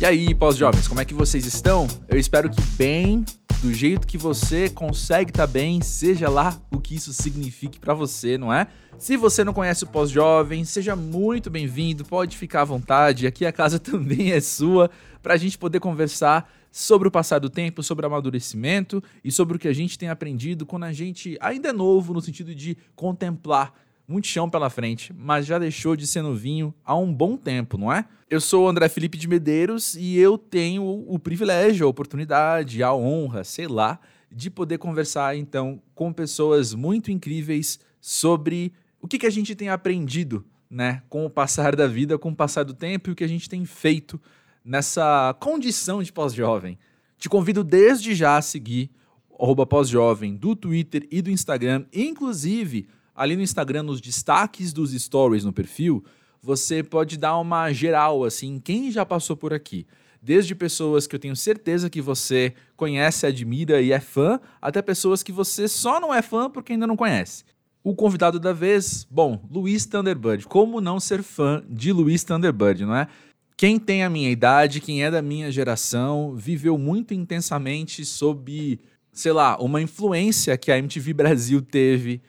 [0.00, 1.86] E aí, pós-jovens, como é que vocês estão?
[2.08, 3.22] Eu espero que bem,
[3.62, 7.92] do jeito que você consegue estar tá bem, seja lá o que isso signifique para
[7.92, 8.66] você, não é?
[8.96, 13.52] Se você não conhece o Pós-Jovem, seja muito bem-vindo, pode ficar à vontade, aqui a
[13.52, 14.90] casa também é sua,
[15.22, 19.60] para a gente poder conversar sobre o passar do tempo, sobre amadurecimento e sobre o
[19.60, 23.74] que a gente tem aprendido quando a gente ainda é novo, no sentido de contemplar
[24.10, 27.92] muito chão pela frente, mas já deixou de ser novinho há um bom tempo, não
[27.92, 28.04] é?
[28.28, 32.92] Eu sou o André Felipe de Medeiros e eu tenho o privilégio, a oportunidade, a
[32.92, 34.00] honra, sei lá,
[34.30, 39.68] de poder conversar então com pessoas muito incríveis sobre o que, que a gente tem
[39.68, 43.24] aprendido, né, com o passar da vida, com o passar do tempo e o que
[43.24, 44.20] a gente tem feito
[44.64, 46.76] nessa condição de pós-jovem.
[47.16, 48.90] Te convido desde já a seguir
[49.28, 52.88] o pós-jovem do Twitter e do Instagram, inclusive
[53.20, 56.02] ali no Instagram, nos destaques dos stories no perfil,
[56.40, 59.86] você pode dar uma geral, assim, quem já passou por aqui.
[60.22, 65.22] Desde pessoas que eu tenho certeza que você conhece, admira e é fã, até pessoas
[65.22, 67.44] que você só não é fã porque ainda não conhece.
[67.84, 70.46] O convidado da vez, bom, Luiz Thunderbird.
[70.46, 73.06] Como não ser fã de Luiz Thunderbird, não é?
[73.54, 78.80] Quem tem a minha idade, quem é da minha geração, viveu muito intensamente sob,
[79.12, 82.22] sei lá, uma influência que a MTV Brasil teve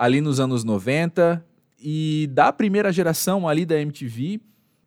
[0.00, 1.44] ali nos anos 90
[1.78, 4.40] e da primeira geração ali da MTV,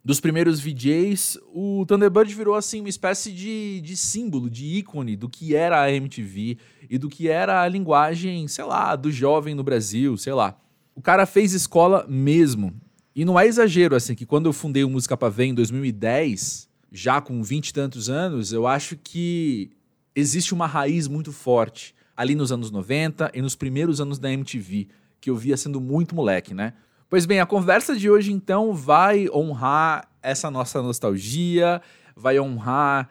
[0.04, 5.28] dos primeiros VJs, o Thunderbird virou assim uma espécie de, de símbolo, de ícone do
[5.28, 6.58] que era a MTV
[6.90, 10.60] e do que era a linguagem, sei lá, do jovem no Brasil, sei lá.
[10.96, 12.74] O cara fez escola mesmo.
[13.14, 17.20] E não é exagero, assim, que quando eu fundei o Música Pavê em 2010, já
[17.20, 19.70] com vinte e tantos anos, eu acho que
[20.12, 24.88] existe uma raiz muito forte ali nos anos 90 e nos primeiros anos da MTV
[25.24, 26.74] que eu via sendo muito moleque, né?
[27.08, 31.80] Pois bem, a conversa de hoje então vai honrar essa nossa nostalgia,
[32.14, 33.08] vai honrar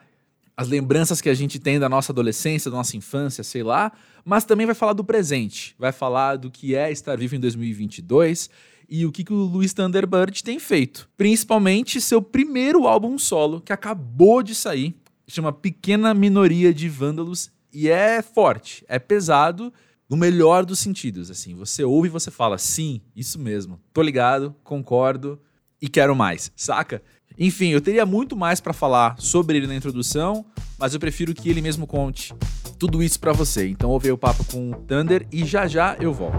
[0.56, 3.92] as lembranças que a gente tem da nossa adolescência, da nossa infância, sei lá,
[4.24, 8.48] mas também vai falar do presente, vai falar do que é estar vivo em 2022
[8.88, 11.10] e o que, que o Luiz Thunderbird tem feito.
[11.18, 14.96] Principalmente seu primeiro álbum solo, que acabou de sair,
[15.28, 19.74] chama Pequena Minoria de Vândalos, e é forte, é pesado
[20.14, 21.56] no melhor dos sentidos, assim.
[21.56, 23.80] Você ouve e você fala, sim, isso mesmo.
[23.92, 25.42] Tô ligado, concordo
[25.82, 27.02] e quero mais, saca?
[27.36, 30.46] Enfim, eu teria muito mais para falar sobre ele na introdução,
[30.78, 32.32] mas eu prefiro que ele mesmo conte
[32.78, 33.68] tudo isso para você.
[33.68, 36.38] Então ouve o papo com o Thunder e já já eu volto.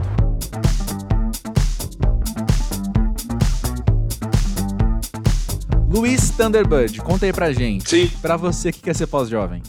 [5.91, 7.91] Luiz Thunderbird, conta aí pra gente.
[7.91, 8.09] Sim.
[8.23, 9.61] Pra você que quer ser pós-jovem.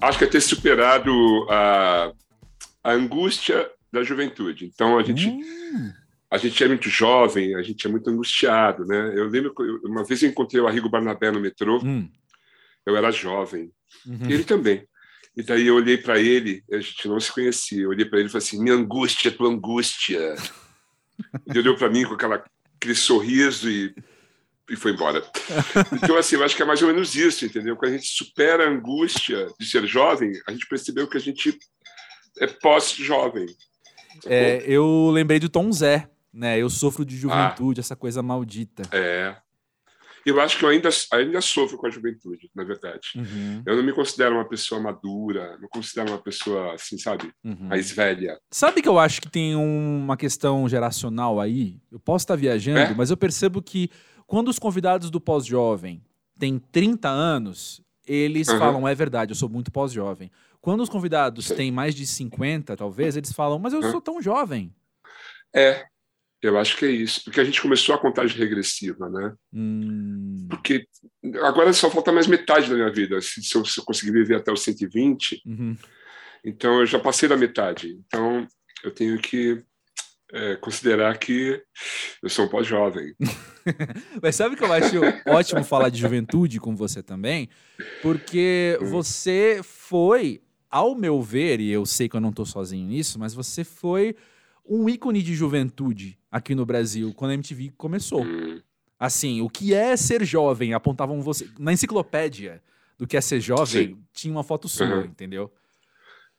[0.00, 1.12] Acho que é ter superado
[1.50, 2.12] a
[2.82, 4.66] a angústia da juventude.
[4.66, 5.92] Então a gente hum.
[6.30, 9.12] a gente é muito jovem, a gente é muito angustiado, né?
[9.14, 11.80] Eu lembro que uma vez eu encontrei o Arrigo Barnabé no metrô.
[11.84, 12.08] Hum.
[12.84, 13.70] Eu era jovem,
[14.04, 14.28] uhum.
[14.28, 14.84] ele também.
[15.36, 17.82] E daí eu olhei para ele, a gente não se conhecia.
[17.82, 20.34] Eu olhei para ele e falei assim: "Minha angústia, tua angústia".
[21.46, 22.44] ele olhou para mim com aquela
[22.76, 23.94] aquele sorriso e
[24.70, 25.22] e foi embora.
[25.92, 27.76] Então, assim, eu acho que é mais ou menos isso, entendeu?
[27.76, 31.58] Quando a gente supera a angústia de ser jovem, a gente percebeu que a gente
[32.38, 33.46] é pós-jovem.
[34.26, 36.58] É, eu lembrei do Tom Zé, né?
[36.58, 38.82] Eu sofro de juventude, ah, essa coisa maldita.
[38.92, 39.36] É.
[40.24, 43.08] Eu acho que eu ainda, ainda sofro com a juventude, na verdade.
[43.16, 43.62] Uhum.
[43.66, 47.68] Eu não me considero uma pessoa madura, não considero uma pessoa, assim, sabe, uhum.
[47.68, 48.38] mais velha.
[48.50, 51.80] Sabe que eu acho que tem uma questão geracional aí?
[51.90, 52.94] Eu posso estar viajando, é?
[52.94, 53.90] mas eu percebo que
[54.24, 56.00] quando os convidados do pós-jovem
[56.38, 58.58] têm 30 anos, eles uhum.
[58.58, 60.30] falam, é verdade, eu sou muito pós-jovem.
[60.62, 64.72] Quando os convidados têm mais de 50, talvez, eles falam, mas eu sou tão jovem.
[65.52, 65.84] É,
[66.40, 67.24] eu acho que é isso.
[67.24, 69.34] Porque a gente começou a contagem regressiva, né?
[69.52, 70.46] Hum.
[70.48, 70.86] Porque
[71.42, 73.20] agora só falta mais metade da minha vida.
[73.20, 75.76] Se, se, eu, se eu, conseguir viver até os 120, uhum.
[76.44, 78.00] então eu já passei da metade.
[78.06, 78.46] Então
[78.84, 79.60] eu tenho que
[80.32, 81.60] é, considerar que
[82.22, 83.14] eu sou um pós-jovem.
[84.22, 87.48] Mas sabe que eu acho ótimo falar de juventude com você também?
[88.00, 88.86] Porque hum.
[88.86, 90.40] você foi
[90.72, 94.16] ao meu ver, e eu sei que eu não estou sozinho nisso, mas você foi
[94.64, 98.24] um ícone de juventude aqui no Brasil quando a MTV começou.
[98.24, 98.62] Hum.
[98.98, 100.72] Assim, o que é ser jovem?
[100.72, 101.46] Apontavam você.
[101.58, 102.62] Na enciclopédia
[102.96, 104.04] do que é ser jovem, sim.
[104.14, 105.04] tinha uma foto sua, uhum.
[105.04, 105.52] entendeu?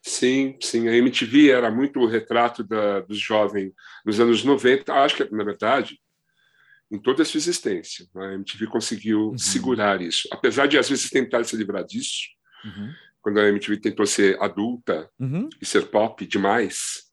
[0.02, 0.88] Sim, sim.
[0.88, 3.72] A MTV era muito o retrato da, dos jovens
[4.04, 4.92] nos anos 90.
[4.94, 6.00] Acho que, na verdade,
[6.90, 9.38] em toda a sua existência, a MTV conseguiu uhum.
[9.38, 10.28] segurar isso.
[10.32, 12.30] Apesar de, às vezes, tentar se livrar disso,
[12.66, 15.48] uhum quando a MTV tentou ser adulta uhum.
[15.60, 17.04] e ser pop demais,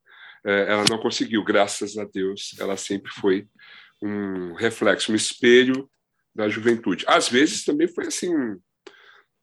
[0.45, 2.57] é, ela não conseguiu, graças a Deus.
[2.59, 3.47] Ela sempre foi
[4.03, 5.89] um reflexo, um espelho
[6.35, 7.05] da juventude.
[7.07, 8.35] Às vezes também foi assim,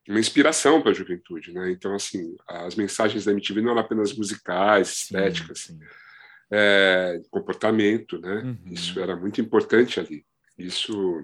[0.10, 1.72] uma inspiração para a juventude, né?
[1.72, 5.86] Então, assim, as mensagens da MTV não eram apenas musicais, estéticas, sim, sim.
[6.52, 8.42] É, comportamento, né?
[8.44, 8.74] Uhum.
[8.74, 10.26] Isso era muito importante ali.
[10.58, 11.24] Isso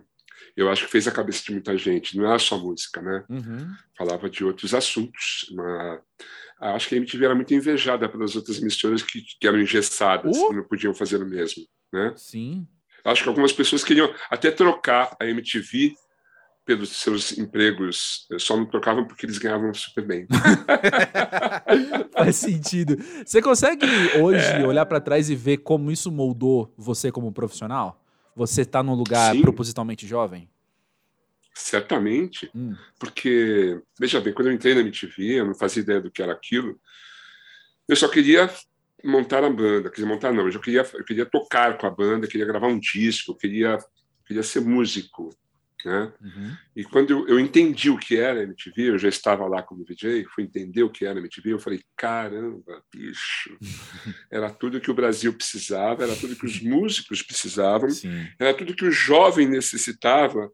[0.56, 2.18] eu acho que fez a cabeça de muita gente.
[2.18, 3.24] Não era só música, né?
[3.30, 3.74] Uhum.
[3.98, 5.50] Falava de outros assuntos.
[5.52, 6.02] Uma...
[6.60, 10.50] Acho que a MTV era muito invejada pelas outras emissoras que, que eram engessadas, uh!
[10.50, 12.14] que não podiam fazer o mesmo, né?
[12.16, 12.68] Sim.
[13.04, 15.94] Acho que algumas pessoas queriam até trocar a MTV
[16.66, 20.26] pelos seus empregos, só não trocavam porque eles ganhavam super bem.
[22.14, 22.98] Faz sentido.
[23.26, 23.86] Você consegue
[24.22, 24.66] hoje é...
[24.66, 28.03] olhar para trás e ver como isso moldou você como profissional?
[28.36, 29.42] Você está num lugar Sim.
[29.42, 30.50] propositalmente jovem?
[31.54, 32.76] Certamente, hum.
[32.98, 36.34] porque, veja bem, quando eu entrei na MTV, eu não fazia ideia do que era
[36.34, 36.80] aquilo,
[37.88, 38.50] eu só queria
[39.04, 42.28] montar a banda, quer dizer, montar não, eu, queria, eu queria tocar com a banda,
[42.28, 43.78] queria gravar um disco, queria,
[44.26, 45.30] queria ser músico,
[45.86, 46.12] né?
[46.22, 46.58] Uhum.
[46.76, 50.26] E quando eu, eu, entendi o que era MTV, eu já estava lá como DJ,
[50.26, 53.58] fui entender o que era MTV, eu falei, caramba, bicho,
[54.32, 58.28] era tudo que o Brasil precisava, era tudo que os músicos precisavam, Sim.
[58.40, 60.52] era tudo que o jovem necessitava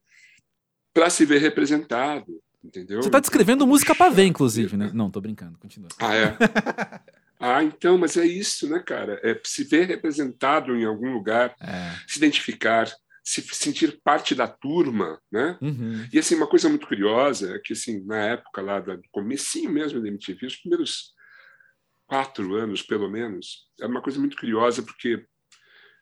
[0.93, 3.01] para se ver representado, entendeu?
[3.01, 4.91] Você está descrevendo música para ver, inclusive, né?
[4.93, 5.89] Não, tô brincando, continua.
[5.99, 6.37] Ah, é?
[7.41, 9.17] Ah, então, mas é isso, né, cara?
[9.23, 11.95] É se ver representado em algum lugar, é.
[12.05, 12.91] se identificar,
[13.23, 15.57] se sentir parte da turma, né?
[15.61, 16.07] Uhum.
[16.11, 20.01] E assim uma coisa muito curiosa é que assim na época lá do comecinho mesmo
[20.01, 21.13] da MTV, os primeiros
[22.07, 25.25] quatro anos pelo menos, era uma coisa muito curiosa porque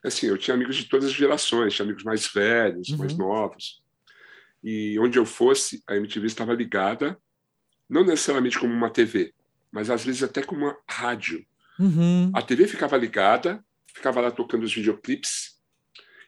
[0.03, 2.97] assim eu tinha amigos de todas as gerações, tinha amigos mais velhos, uhum.
[2.97, 3.81] mais novos,
[4.63, 7.17] e onde eu fosse a MTV estava ligada,
[7.89, 9.33] não necessariamente como uma TV,
[9.71, 11.45] mas às vezes até como uma rádio.
[11.79, 12.31] Uhum.
[12.33, 15.56] A TV ficava ligada, ficava lá tocando os videoclipes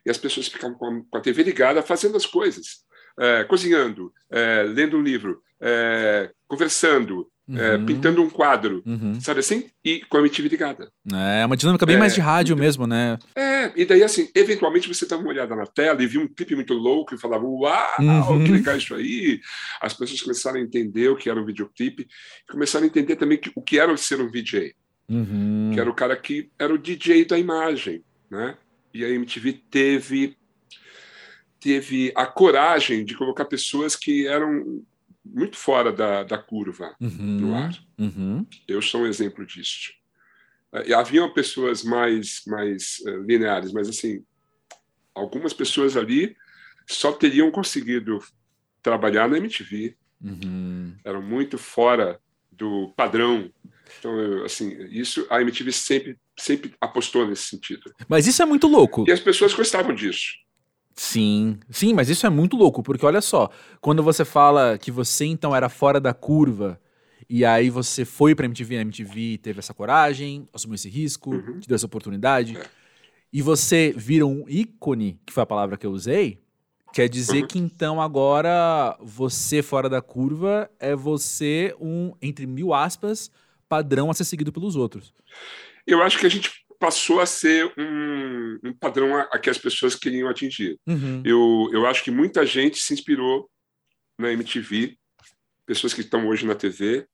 [0.06, 2.84] e as pessoas ficavam com a, TV ligada fazendo as coisas,
[3.20, 7.86] é, cozinhando, é, lendo um livro, é, conversando, é, uhum.
[7.86, 9.20] pintando um quadro, uhum.
[9.20, 9.70] sabe assim?
[9.84, 10.92] E com a MTV ligada.
[11.12, 13.18] É uma dinâmica bem mais de rádio então, mesmo, né?
[13.36, 16.56] É, e daí assim, eventualmente você dava uma olhada na tela e viu um clipe
[16.56, 18.44] muito louco e falava, uau, uhum.
[18.44, 19.40] que legal isso aí.
[19.82, 22.08] As pessoas começaram a entender o que era um videoclipe,
[22.50, 24.76] começaram a entender também que, o que era ser um VJ.
[25.10, 25.72] Uhum.
[25.74, 28.56] Que era o cara que era o DJ da imagem, né?
[28.94, 30.38] E a MTV teve
[31.60, 34.84] teve a coragem de colocar pessoas que eram
[35.26, 37.78] muito fora da, da curva uhum, no ar.
[37.98, 38.48] Uhum.
[38.66, 39.92] Eu sou um exemplo disso.
[40.96, 44.24] Haviam pessoas mais mais uh, lineares, mas assim
[45.14, 46.36] algumas pessoas ali
[46.88, 48.20] só teriam conseguido
[48.82, 49.96] trabalhar na MTV.
[50.22, 50.96] Uhum.
[51.04, 52.20] Eram muito fora
[52.52, 53.52] do padrão
[53.98, 57.94] então, eu, assim, isso a MTV sempre, sempre apostou nesse sentido.
[58.08, 59.06] Mas isso é muito louco.
[59.08, 60.38] E as pessoas gostavam disso.
[60.96, 63.50] Sim, sim, mas isso é muito louco, porque olha só,
[63.80, 66.78] quando você fala que você então era fora da curva,
[67.30, 71.60] e aí você foi pra MTV, a MTV teve essa coragem, assumiu esse risco, uhum.
[71.60, 72.66] te deu essa oportunidade, é.
[73.32, 76.42] e você vira um ícone, que foi a palavra que eu usei,
[76.94, 77.48] quer dizer uhum.
[77.48, 83.32] que então agora você fora da curva é você um, entre mil aspas,
[83.70, 85.14] padrão a ser seguido pelos outros.
[85.90, 89.58] Eu acho que a gente passou a ser um, um padrão a, a, que as
[89.58, 90.80] pessoas queriam atingir.
[90.88, 91.22] Uhum.
[91.26, 93.50] Eu, eu acho que muita gente se inspirou
[94.18, 94.98] na MTV,
[95.66, 97.06] pessoas que estão hoje na TV,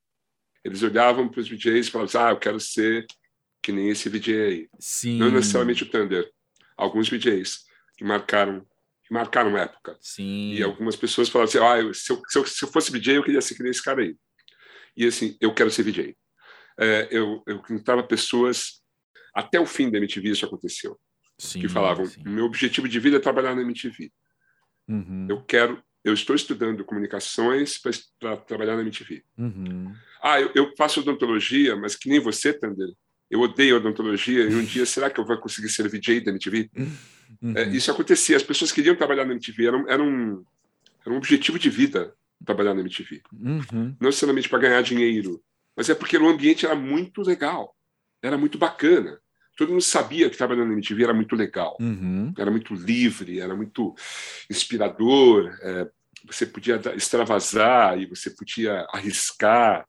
[0.64, 3.06] eles olhavam para os DJs e falavam, ah, eu quero ser
[3.62, 4.70] que nem esse DJ aí.
[4.80, 5.18] Sim.
[5.18, 6.30] Não necessariamente o Thunder.
[6.78, 7.66] Alguns DJs
[7.98, 8.66] que marcaram
[9.04, 9.96] que marcaram época.
[10.02, 10.54] Sim.
[10.54, 13.18] E algumas pessoas falavam assim, ah, eu, se, eu, se, eu, se eu fosse DJ,
[13.18, 14.16] eu queria ser que nem esse cara aí.
[14.98, 16.16] E assim, eu quero ser DJ
[16.80, 18.82] é, eu, eu encontrava pessoas,
[19.34, 20.98] até o fim da MTV isso aconteceu,
[21.38, 22.22] sim, que falavam, sim.
[22.26, 24.12] meu objetivo de vida é trabalhar na MTV.
[24.88, 25.28] Uhum.
[25.30, 27.80] Eu quero, eu estou estudando comunicações
[28.20, 29.24] para trabalhar na MTV.
[29.38, 29.94] Uhum.
[30.22, 32.90] Ah, eu, eu, faço odontologia, mas que nem você, Tander,
[33.30, 36.70] eu odeio odontologia e um dia, será que eu vou conseguir ser VJ da MTV?
[37.42, 37.54] Uhum.
[37.56, 40.46] É, isso acontecia, as pessoas queriam trabalhar na MTV, era um, era um,
[41.06, 42.14] era um objetivo de vida
[42.46, 43.22] trabalhar na MTV.
[43.34, 43.96] Uhum.
[44.00, 45.42] Não necessariamente para ganhar dinheiro,
[45.76, 47.76] mas é porque o ambiente era muito legal,
[48.22, 49.20] era muito bacana.
[49.58, 52.34] Todo mundo sabia que trabalhando na MTV era muito legal, uhum.
[52.38, 53.96] era muito livre, era muito
[54.50, 55.58] inspirador.
[55.62, 55.90] É,
[56.28, 59.86] você podia extravasar e você podia arriscar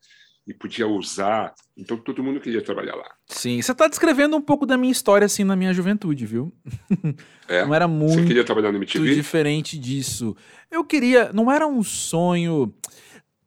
[0.47, 1.53] e podia ousar.
[1.77, 3.13] Então todo mundo queria trabalhar lá.
[3.27, 6.53] Sim, você está descrevendo um pouco da minha história assim na minha juventude, viu?
[7.49, 7.65] É?
[7.65, 8.15] Não era muito.
[8.15, 9.15] Você queria trabalhar na MTV?
[9.15, 10.37] Diferente disso.
[10.69, 12.75] Eu queria, não era um sonho.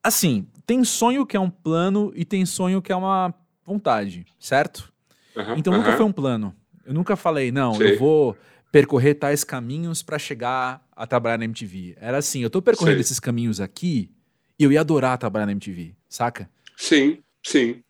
[0.02, 3.34] Assim, tem sonho que é um plano e tem sonho que é uma
[3.66, 4.94] vontade, certo?
[5.36, 6.56] Uhum, então nunca foi um plano.
[6.86, 7.94] Eu nunca falei, não, Sei.
[7.94, 8.38] eu vou
[8.72, 11.98] percorrer tais caminhos para chegar a trabalhar na MTV.
[12.00, 13.02] Era assim, eu tô percorrendo Sei.
[13.02, 14.12] esses caminhos aqui
[14.60, 16.48] E eu ia adorar trabalhar na MTV, saca?
[16.78, 17.84] Sim, sim,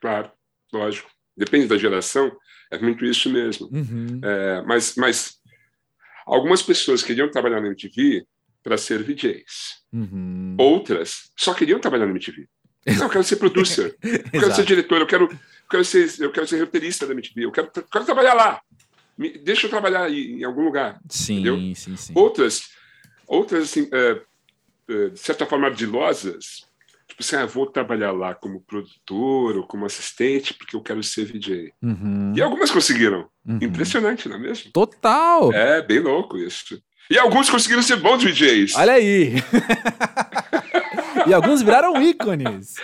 [0.00, 0.30] claro,
[0.72, 1.10] lógico.
[1.36, 2.30] Depende da geração,
[2.70, 3.68] é muito isso mesmo.
[3.72, 4.20] Uhum.
[4.22, 5.40] É, mas, mas
[6.24, 8.24] algumas pessoas queriam trabalhar na MTV
[8.62, 9.82] para ser VJs.
[9.92, 10.56] Uhum.
[10.58, 12.46] Outras só queriam trabalhar na MTV.
[12.86, 15.38] Não, eu quero ser producer, eu quero ser diretor, eu quero, eu
[15.68, 18.60] quero ser, eu quero ser roteirista da MTV, eu quero, quero trabalhar lá.
[19.18, 20.98] Me, deixa eu trabalhar aí, em algum lugar.
[21.08, 21.74] Sim, entendeu?
[21.74, 22.12] sim, sim.
[22.14, 22.70] Outras,
[23.26, 24.22] outras assim, é,
[24.88, 26.66] é, de certa forma ardilosas,
[27.06, 31.26] tipo assim, ah, vou trabalhar lá como produtor ou como assistente porque eu quero ser
[31.26, 31.74] VJ.
[31.82, 32.32] Uhum.
[32.34, 33.28] E algumas conseguiram.
[33.44, 33.58] Uhum.
[33.60, 34.72] Impressionante, não é mesmo?
[34.72, 35.52] Total!
[35.52, 36.82] É, bem louco isso.
[37.10, 38.74] E alguns conseguiram ser bons VJs.
[38.76, 39.34] Olha aí!
[41.26, 42.74] e alguns viraram ícones.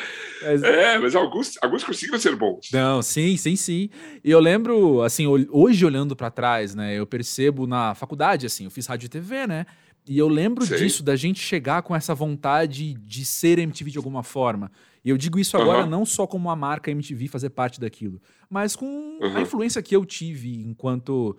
[0.42, 2.68] Mas- É, mas alguns, alguns conseguiram ser bons.
[2.72, 3.88] Não, sim, sim, sim.
[4.24, 8.70] E eu lembro, assim, hoje olhando pra trás, né, eu percebo na faculdade, assim, eu
[8.70, 9.64] fiz rádio e TV, né?
[10.08, 10.78] E eu lembro Sei.
[10.78, 14.70] disso, da gente chegar com essa vontade de ser MTV de alguma forma.
[15.04, 15.90] E eu digo isso agora Aham.
[15.90, 19.40] não só como a marca MTV fazer parte daquilo, mas com a Aham.
[19.40, 21.36] influência que eu tive enquanto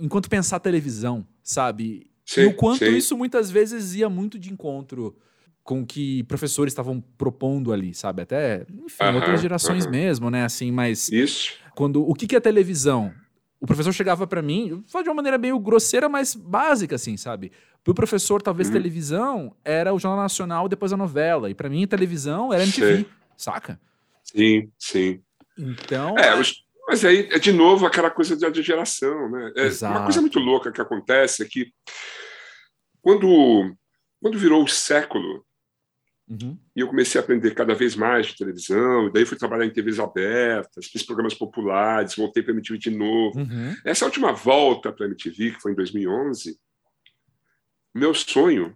[0.00, 2.10] enquanto pensar televisão, sabe?
[2.24, 2.96] Sim, e o quanto sim.
[2.96, 5.16] isso muitas vezes ia muito de encontro
[5.62, 8.22] com o que professores estavam propondo ali, sabe?
[8.22, 9.92] Até, enfim, Aham, outras gerações aham.
[9.92, 10.44] mesmo, né?
[10.44, 11.52] Assim, mas Isso.
[11.74, 13.12] quando o que, que é televisão?
[13.60, 17.52] O professor chegava pra mim, falo de uma maneira meio grosseira, mas básica, assim, sabe?
[17.84, 18.74] Pro professor, talvez Uhum.
[18.74, 21.48] televisão era o Jornal Nacional depois a novela.
[21.48, 23.06] E pra mim, televisão era MTV, Sei.
[23.36, 23.80] saca?
[24.24, 25.20] Sim, sim.
[25.56, 26.16] Então.
[26.18, 29.52] É, os- mas aí é de novo aquela coisa da de geração, né?
[29.56, 31.72] É, uma coisa muito louca que acontece é que
[33.00, 33.74] quando,
[34.20, 35.44] quando virou o século
[36.28, 36.56] Uhum.
[36.74, 39.70] e eu comecei a aprender cada vez mais de televisão, e daí fui trabalhar em
[39.72, 43.38] TVs abertas, fiz programas populares, voltei para a MTV de novo.
[43.38, 43.74] Uhum.
[43.84, 46.58] Essa última volta para a MTV, que foi em 2011,
[47.94, 48.74] meu sonho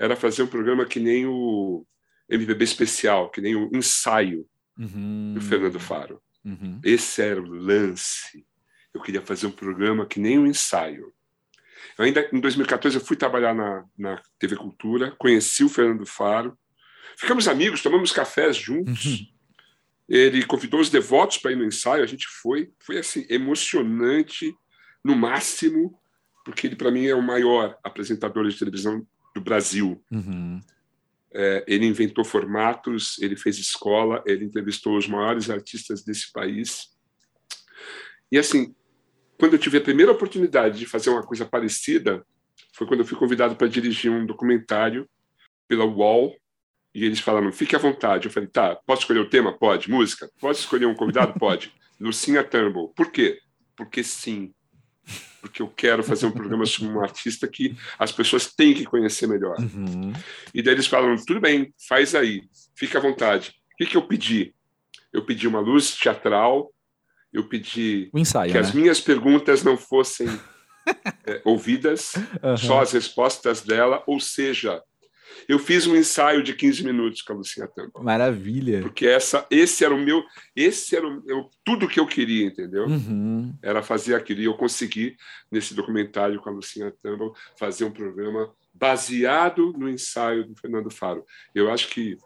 [0.00, 1.84] era fazer um programa que nem o
[2.30, 4.46] MPB especial, que nem o ensaio
[4.78, 5.32] Uhum.
[5.34, 6.22] do Fernando Faro.
[6.46, 6.80] Uhum.
[6.84, 8.46] Esse era o lance.
[8.94, 11.12] Eu queria fazer um programa que nem um ensaio.
[11.98, 16.56] Eu ainda em 2014 eu fui trabalhar na, na TV Cultura, conheci o Fernando Faro,
[17.18, 19.04] ficamos amigos, tomamos cafés juntos.
[19.04, 19.26] Uhum.
[20.08, 24.54] Ele convidou os devotos para ir no ensaio, a gente foi, foi assim emocionante
[25.04, 25.98] no máximo,
[26.44, 30.00] porque ele para mim é o maior apresentador de televisão do Brasil.
[30.10, 30.60] Uhum.
[31.38, 36.88] É, ele inventou formatos, ele fez escola, ele entrevistou os maiores artistas desse país.
[38.32, 38.74] E assim,
[39.38, 42.24] quando eu tive a primeira oportunidade de fazer uma coisa parecida,
[42.72, 45.08] foi quando eu fui convidado para dirigir um documentário
[45.68, 46.34] pela UOL.
[46.94, 48.26] E eles falaram: fique à vontade.
[48.26, 49.56] Eu falei: tá, posso escolher o tema?
[49.56, 49.90] Pode.
[49.90, 50.30] Música?
[50.40, 51.38] Posso escolher um convidado?
[51.38, 51.72] Pode.
[52.00, 52.92] Lucinha Turnbull.
[52.94, 53.38] Por quê?
[53.76, 54.54] Porque sim.
[55.40, 59.26] Porque eu quero fazer um programa sobre um artista que as pessoas têm que conhecer
[59.26, 59.56] melhor.
[59.58, 60.12] Uhum.
[60.52, 62.42] E daí eles falam: tudo bem, faz aí,
[62.74, 63.54] fica à vontade.
[63.74, 64.54] O que, que eu pedi?
[65.12, 66.72] Eu pedi uma luz teatral,
[67.32, 68.60] eu pedi O ensaio, que né?
[68.60, 70.28] as minhas perguntas não fossem
[71.26, 72.56] é, ouvidas, Aham.
[72.56, 74.82] só as respostas dela, ou seja,
[75.48, 78.02] eu fiz um ensaio de 15 minutos com a Lucinha Tampa.
[78.02, 78.80] Maravilha.
[78.80, 80.24] Porque essa, esse era o meu,
[80.54, 82.86] esse era o, eu, tudo que eu queria, entendeu?
[82.86, 83.54] Uhum.
[83.62, 84.40] Era fazer aquilo.
[84.40, 85.16] E eu consegui,
[85.50, 91.24] nesse documentário com a Lucinha Tamba, fazer um programa baseado no ensaio do Fernando Faro.
[91.54, 92.16] Eu acho que.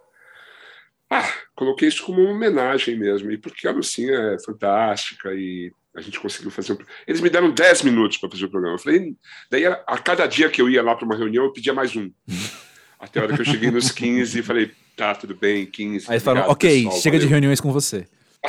[1.08, 3.30] Ah, coloquei isso como uma homenagem mesmo.
[3.30, 6.78] E porque a Lucinha é fantástica e a gente conseguiu fazer um.
[7.06, 8.76] Eles me deram 10 minutos para fazer o programa.
[8.76, 9.16] Eu falei,
[9.50, 11.96] daí a, a cada dia que eu ia lá para uma reunião, eu pedia mais
[11.96, 12.10] um.
[13.00, 16.06] Até a hora que eu cheguei nos 15 e falei, tá, tudo bem, 15.
[16.08, 18.06] Aí falaram, ok, pessoal, chega de valeu." reuniões com você.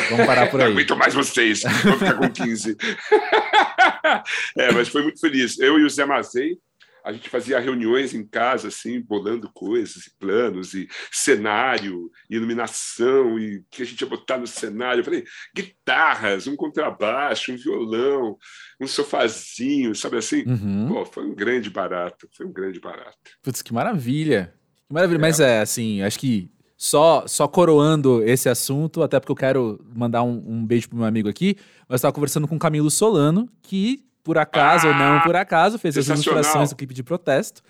[0.10, 0.72] Vamos parar por Não aí.
[0.74, 2.78] aguento mais vocês, vou ficar com 15.
[4.58, 5.58] é, mas foi muito feliz.
[5.60, 6.58] Eu e o Zé Mazei,
[7.04, 13.40] a gente fazia reuniões em casa, assim, bolando coisas, e planos, e cenário, e iluminação,
[13.40, 15.02] e o que a gente ia botar no cenário.
[15.02, 15.24] Eu falei,
[15.56, 18.38] guitarras, um contrabaixo, um violão,
[18.80, 20.44] um sofazinho, sabe assim?
[20.46, 20.88] Uhum.
[20.88, 23.18] Pô, foi um grande barato, foi um grande barato.
[23.42, 24.54] Putz, que maravilha.
[24.88, 25.18] Que maravilha.
[25.18, 25.22] É.
[25.22, 30.24] Mas é, assim, acho que só, só coroando esse assunto, até porque eu quero mandar
[30.24, 31.56] um, um beijo pro meu amigo aqui,
[31.88, 35.78] mas estava conversando com o Camilo Solano, que, por acaso ou não Ah, por acaso,
[35.80, 37.62] fez as ilustrações do clipe de protesto.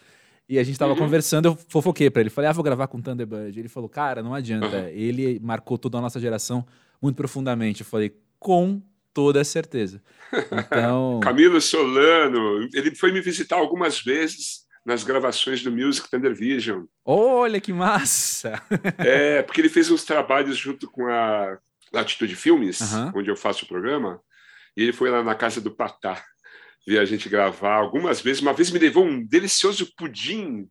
[0.50, 0.98] E a gente tava Uhum.
[1.00, 2.30] conversando, eu fofoquei pra ele.
[2.30, 3.58] Falei, ah, vou gravar com o Thunderbird.
[3.58, 4.66] Ele falou, cara, não adianta.
[4.78, 4.88] Uhum.
[4.88, 6.66] Ele marcou toda a nossa geração
[7.02, 7.82] muito profundamente.
[7.82, 8.82] Eu falei, com
[9.14, 10.02] toda certeza.
[10.52, 11.20] Então.
[11.24, 16.84] Camilo Solano, ele foi me visitar algumas vezes nas gravações do Music Thunder Vision.
[17.06, 18.62] Olha que massa!
[18.98, 21.58] É, porque ele fez uns trabalhos junto com a
[21.94, 23.14] Latitude Filmes, Aham.
[23.16, 24.20] onde eu faço o programa,
[24.76, 26.24] e ele foi lá na casa do Patá
[26.86, 28.42] ver a gente gravar algumas vezes.
[28.42, 30.68] Uma vez me levou um delicioso pudim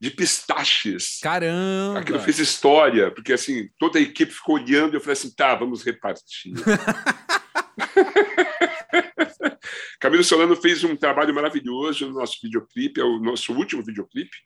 [0.00, 1.18] de pistaches.
[1.22, 2.00] Caramba!
[2.00, 5.54] Aquilo fez história, porque assim, toda a equipe ficou olhando e eu falei assim, tá,
[5.54, 6.52] vamos repartir.
[10.00, 14.36] Camilo Solano fez um trabalho maravilhoso no nosso videoclipe, é o nosso último videoclipe,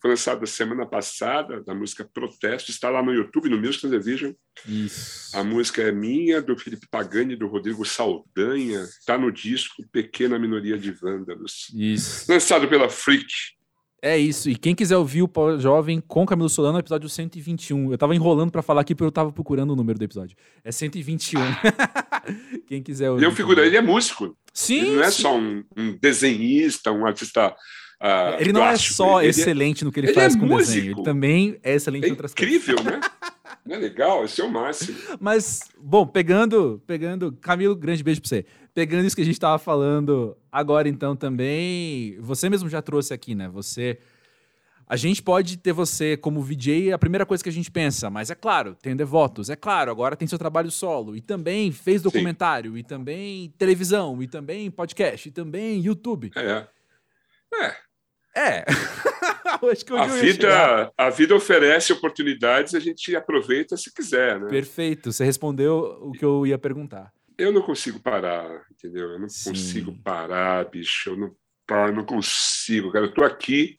[0.00, 4.32] foi lançado semana passada, da música Protesto, está lá no YouTube, no Music Television.
[4.66, 5.36] Isso.
[5.36, 10.78] A música é minha, do Felipe Pagani, do Rodrigo Saldanha, está no disco Pequena Minoria
[10.78, 11.70] de Vândalos.
[11.74, 12.30] Isso.
[12.30, 13.59] Lançado pela Freak.
[14.02, 14.48] É isso.
[14.48, 17.92] E quem quiser ouvir o Jovem com Camilo Solano, é episódio 121.
[17.92, 20.36] Eu tava enrolando para falar aqui porque eu tava procurando o número do episódio.
[20.64, 21.40] É 121.
[22.66, 23.22] quem quiser ouvir.
[23.22, 24.34] Ele é um figura, ele é músico.
[24.54, 24.80] Sim.
[24.80, 25.22] Ele não é sim.
[25.22, 27.54] só um, um desenhista, um artista.
[28.00, 28.92] ah, Ele não plástico.
[28.92, 30.72] é só Ele excelente no que ele, ele faz é com músico.
[30.76, 30.92] desenho.
[30.96, 32.54] Ele também é excelente É em outras coisas.
[32.56, 33.00] incrível, né?
[33.64, 34.24] Não é legal?
[34.24, 34.98] Esse é o máximo.
[35.20, 38.46] Mas, bom, pegando, pegando, Camilo, grande beijo pra você.
[38.74, 43.34] Pegando isso que a gente tava falando agora, então, também, você mesmo já trouxe aqui,
[43.34, 43.48] né?
[43.48, 43.98] Você.
[44.86, 48.28] A gente pode ter você como VJ, a primeira coisa que a gente pensa, mas
[48.28, 52.76] é claro, tem devotos, é claro, agora tem seu trabalho solo, e também fez documentário,
[52.76, 56.32] e também televisão, e também podcast, e também YouTube.
[56.34, 56.66] É.
[57.54, 57.76] É.
[58.36, 58.64] É.
[59.70, 64.48] Acho que A vida, a vida oferece oportunidades, a gente aproveita se quiser, né?
[64.48, 67.12] Perfeito, você respondeu o que eu ia perguntar.
[67.36, 69.10] Eu não consigo parar, entendeu?
[69.10, 69.50] Eu não Sim.
[69.50, 71.10] consigo parar, bicho.
[71.10, 71.34] Eu não
[71.66, 73.06] paro, eu não consigo, cara.
[73.06, 73.76] Eu tô aqui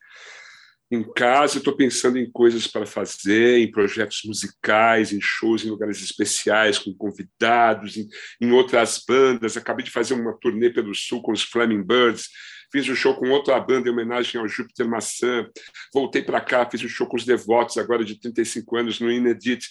[0.92, 6.02] em casa, tô pensando em coisas para fazer, em projetos musicais, em shows em lugares
[6.02, 8.10] especiais, com convidados, em,
[8.42, 9.56] em outras bandas.
[9.56, 12.28] Acabei de fazer uma turnê pelo Sul com os Flaming Birds.
[12.72, 15.48] Fiz um show com outra banda em homenagem ao Júpiter Maçã.
[15.94, 19.70] Voltei para cá, fiz um show com os Devotos, agora de 35 anos, no Inedit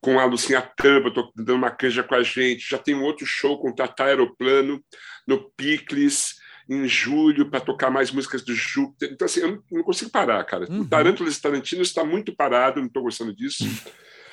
[0.00, 2.70] com a Lucinha Tamba, estou dando uma canja com a gente.
[2.70, 4.82] Já tem um outro show com o Tata Aeroplano
[5.26, 6.34] no Picles,
[6.68, 9.10] em julho, para tocar mais músicas do Júpiter.
[9.12, 10.66] Então, assim, eu não, não consigo parar, cara.
[10.70, 10.80] Uhum.
[10.80, 13.64] O Tarântulas Tarantino está muito parado, não estou gostando disso.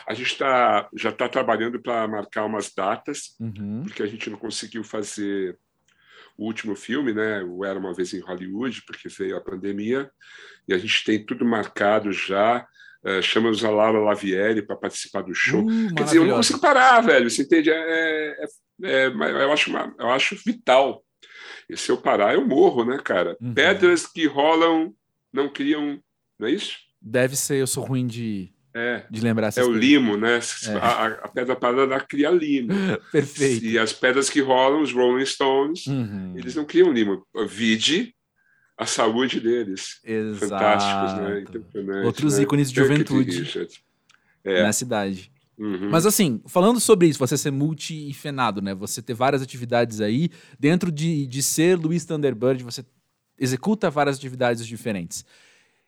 [0.07, 3.83] A gente tá, já está trabalhando para marcar umas datas, Uhum.
[3.85, 5.57] porque a gente não conseguiu fazer
[6.37, 7.41] o último filme, né?
[7.43, 10.11] O Era Uma Vez em Hollywood, porque veio a pandemia,
[10.67, 12.67] e a gente tem tudo marcado já.
[13.03, 15.61] Uh, chamamos a Laura Lavieri para participar do show.
[15.63, 17.29] Uh, Quer dizer, eu não consigo parar, velho.
[17.29, 17.69] Você entende?
[17.69, 17.75] É,
[18.43, 18.45] é-
[18.83, 21.04] é- eu, acho uma- eu acho vital.
[21.69, 23.35] E se eu parar, eu morro, né, cara?
[23.41, 23.53] Uhum.
[23.53, 24.93] Pedras que rolam
[25.33, 25.99] não criam.
[26.39, 26.77] Não é isso?
[27.01, 29.03] Deve ser, eu sou ruim de, É.
[29.09, 29.83] de lembrar essas É o coisas.
[29.83, 30.39] limo, né?
[30.67, 30.71] É.
[30.77, 32.69] A, a- pedra parada cria limo.
[33.11, 33.65] Perfeito.
[33.65, 36.33] E as pedras que rolam, os Rolling Stones, Uhum.
[36.37, 37.25] eles não criam limo.
[37.47, 38.13] Vide
[38.77, 39.99] a saúde deles.
[40.03, 40.49] Exato.
[40.49, 42.01] Fantásticos, né?
[42.03, 42.43] Outros né?
[42.43, 43.69] ícones de juventude.
[44.43, 44.61] É.
[44.63, 45.31] Na cidade.
[45.57, 45.89] Uhum.
[45.89, 48.73] Mas assim, falando sobre isso, você ser multi-fenado, né?
[48.75, 52.83] Você ter várias atividades aí, dentro de, de ser Luiz Thunderbird, você
[53.39, 55.25] executa várias atividades diferentes.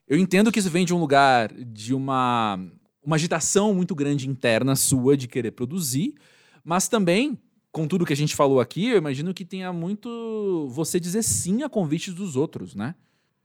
[0.08, 2.60] Eu entendo que isso vem de um lugar de uma,
[3.04, 6.16] uma agitação muito grande interna sua de querer produzir,
[6.64, 7.38] mas também,
[7.72, 11.64] com tudo que a gente falou aqui, eu imagino que tenha muito você dizer sim
[11.64, 12.96] a convites dos outros, né?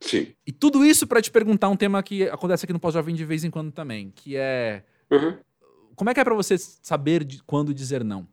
[0.01, 0.29] Sim.
[0.47, 3.45] E tudo isso para te perguntar um tema que acontece aqui no Pós-Jovem de vez
[3.45, 5.37] em quando também, que é Uhum.
[5.97, 8.27] Como é que é pra você saber quando dizer não?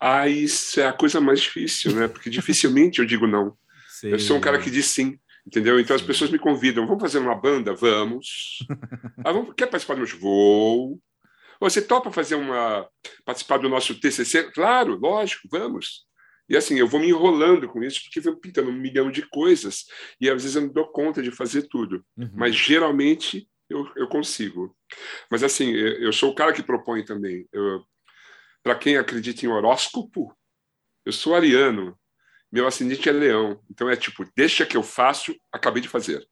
[0.00, 2.08] Ah, isso é a coisa mais difícil, né?
[2.08, 3.56] Porque dificilmente eu digo não.
[4.02, 5.78] Eu sou um cara que diz sim, entendeu?
[5.78, 6.08] Então as Sim.
[6.08, 7.74] pessoas me convidam, vamos fazer uma banda?
[7.74, 8.58] Vamos.
[9.24, 10.18] Ah, vamos quer participar do meu show?
[10.18, 11.00] Vou.
[11.60, 12.88] Você topa fazer uma
[13.24, 14.50] participar do nosso TCC?
[14.50, 16.04] Claro, lógico, vamos.
[16.48, 19.84] E assim, eu vou me enrolando com isso porque vem pintando um milhão de coisas
[20.20, 22.04] e às vezes eu não dou conta de fazer tudo.
[22.16, 22.30] Uhum.
[22.34, 24.76] Mas geralmente eu, eu consigo.
[25.30, 27.48] Mas assim, eu sou o cara que propõe também.
[28.62, 30.34] Para quem acredita em horóscopo,
[31.04, 31.98] eu sou ariano.
[32.50, 33.60] Meu ascendente é leão.
[33.70, 36.26] Então é tipo, deixa que eu faço, acabei de fazer.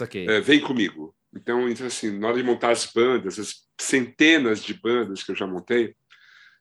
[0.00, 0.26] Aqui.
[0.28, 1.14] É, vem comigo.
[1.34, 5.34] Então, então, assim, na hora de montar as bandas, as centenas de bandas que eu
[5.34, 5.94] já montei,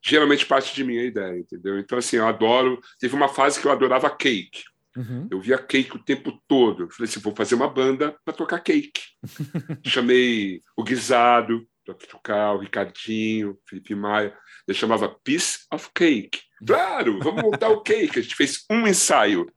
[0.03, 1.77] geralmente parte de mim a ideia, entendeu?
[1.77, 2.79] Então, assim, eu adoro.
[2.99, 4.63] Teve uma fase que eu adorava cake.
[4.95, 5.27] Uhum.
[5.31, 6.83] Eu via cake o tempo todo.
[6.83, 9.01] Eu falei assim, vou fazer uma banda para tocar cake.
[9.85, 14.35] Chamei o Guisado para tocar, o Ricardinho, Felipe Maia.
[14.67, 16.39] Eu chamava Piece of Cake.
[16.65, 18.19] Claro, vamos montar o cake.
[18.19, 19.51] A gente fez um ensaio.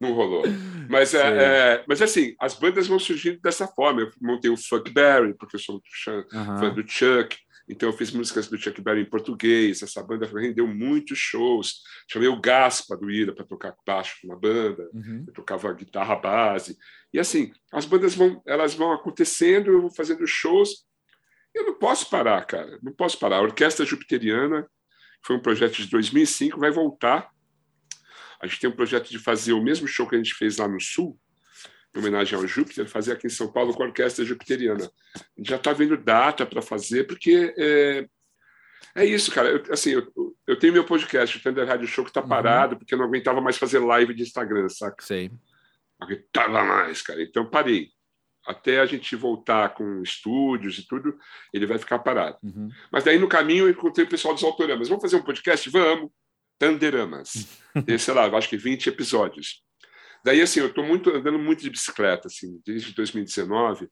[0.00, 0.42] Não rolou.
[0.88, 4.02] Mas, é, é, mas assim, as bandas vão surgindo dessa forma.
[4.02, 6.74] Eu montei o Fuck Berry, porque eu sou muito fã Aham.
[6.74, 7.36] do Chuck.
[7.68, 9.82] Então eu fiz músicas do Chuck Berry em português.
[9.82, 11.82] Essa banda rendeu muitos shows.
[12.10, 14.88] Chamei o Gaspa do Ira para tocar baixo na banda.
[14.92, 15.24] Uhum.
[15.26, 16.76] Eu tocava guitarra base.
[17.12, 20.86] E assim, as bandas vão, elas vão acontecendo, eu vou fazendo shows.
[21.54, 22.78] Eu não posso parar, cara.
[22.82, 23.36] Não posso parar.
[23.36, 24.66] A Orquestra Jupiteriana
[25.22, 27.30] que foi um projeto de 2005, vai voltar.
[28.40, 30.66] A gente tem um projeto de fazer o mesmo show que a gente fez lá
[30.66, 31.18] no Sul,
[31.94, 34.90] em homenagem ao Júpiter, fazer aqui em São Paulo com a Orquestra Jupiteriana.
[35.14, 38.06] A gente já está vendo data para fazer, porque é,
[38.94, 39.48] é isso, cara.
[39.48, 40.12] Eu, assim, eu,
[40.46, 42.28] eu tenho meu podcast, o Thunder Radio Show, que está uhum.
[42.28, 42.78] parado, uhum.
[42.78, 45.02] porque eu não aguentava mais fazer live de Instagram, saca?
[45.04, 45.28] Sei.
[46.00, 47.22] Não aguentava mais, cara.
[47.22, 47.90] Então parei.
[48.44, 51.16] Até a gente voltar com estúdios e tudo,
[51.52, 52.38] ele vai ficar parado.
[52.42, 52.68] Uhum.
[52.90, 54.88] Mas daí no caminho eu encontrei o pessoal dos Autoramas.
[54.88, 55.70] Vamos fazer um podcast?
[55.70, 56.10] Vamos.
[56.58, 57.46] Thunderamas.
[57.86, 59.62] Tem, sei lá, acho que 20 episódios.
[60.24, 63.88] Daí, assim, eu estou muito, andando muito de bicicleta, assim, desde 2019.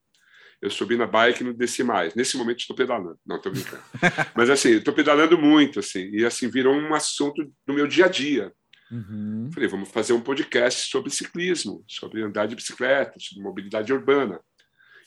[0.62, 2.14] Eu subi na bike e não desci mais.
[2.14, 3.18] Nesse momento estou pedalando.
[3.26, 3.82] Não, estou brincando.
[4.36, 6.10] Mas, assim, estou pedalando muito, assim.
[6.12, 8.52] E, assim, virou um assunto do meu dia a dia.
[8.90, 9.50] Uhum.
[9.54, 14.40] Falei, vamos fazer um podcast sobre ciclismo, sobre andar de bicicleta, sobre mobilidade urbana.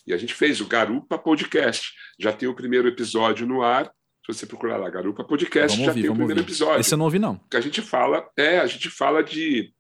[0.08, 1.92] E a gente fez o Garupa Podcast.
[2.20, 3.86] Já tem o primeiro episódio no ar.
[4.26, 6.50] Se você procurar lá, Garupa Podcast, vamos já ouvir, tem o primeiro ouvir.
[6.50, 6.80] episódio.
[6.80, 7.38] Esse eu não ouvi, não.
[7.50, 9.74] Que a gente fala, é, a gente fala de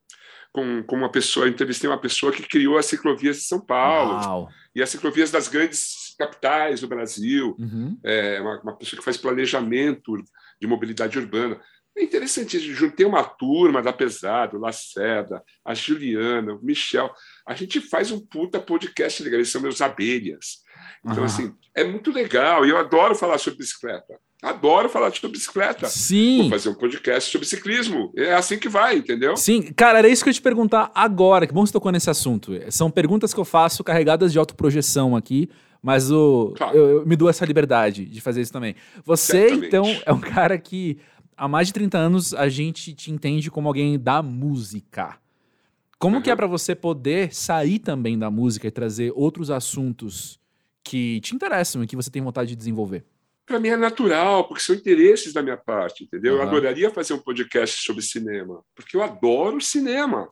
[0.53, 4.49] com, com uma pessoa, entrevistei uma pessoa que criou as ciclovias de São Paulo Uau.
[4.75, 7.97] e as ciclovias das grandes capitais do Brasil, uhum.
[8.03, 10.15] é, uma, uma, pessoa que faz planejamento
[10.61, 11.59] de mobilidade urbana.
[11.97, 17.11] É interessante, juntei uma turma da Pesado, Lacerda, a Juliana, o Michel.
[17.47, 20.61] A gente faz um puta podcast legal, eles são meus abelhas.
[21.03, 21.25] Então, uhum.
[21.25, 24.19] assim, é muito legal e eu adoro falar sobre bicicleta.
[24.43, 25.87] Adoro falar sobre bicicleta.
[25.87, 26.41] Sim.
[26.41, 28.11] Vou fazer um podcast sobre ciclismo.
[28.13, 29.37] É assim que vai, entendeu?
[29.37, 29.61] Sim.
[29.73, 31.47] Cara, era isso que eu ia te perguntar agora.
[31.47, 32.51] Que bom que você tocou nesse assunto.
[32.69, 35.49] São perguntas que eu faço carregadas de autoprojeção aqui,
[35.81, 36.77] mas o, claro.
[36.77, 38.75] eu, eu, me dou essa liberdade de fazer isso também.
[39.05, 39.67] Você, Certamente.
[39.67, 40.97] então, é um cara que
[41.37, 45.17] há mais de 30 anos a gente te entende como alguém da música.
[45.97, 46.21] Como uhum.
[46.21, 50.37] que é para você poder sair também da música e trazer outros assuntos
[50.83, 53.05] que te interessam e que você tem vontade de desenvolver?
[53.45, 56.35] Para mim é natural, porque são interesses da minha parte, entendeu?
[56.35, 56.41] Uhum.
[56.41, 60.29] Eu adoraria fazer um podcast sobre cinema, porque eu adoro cinema.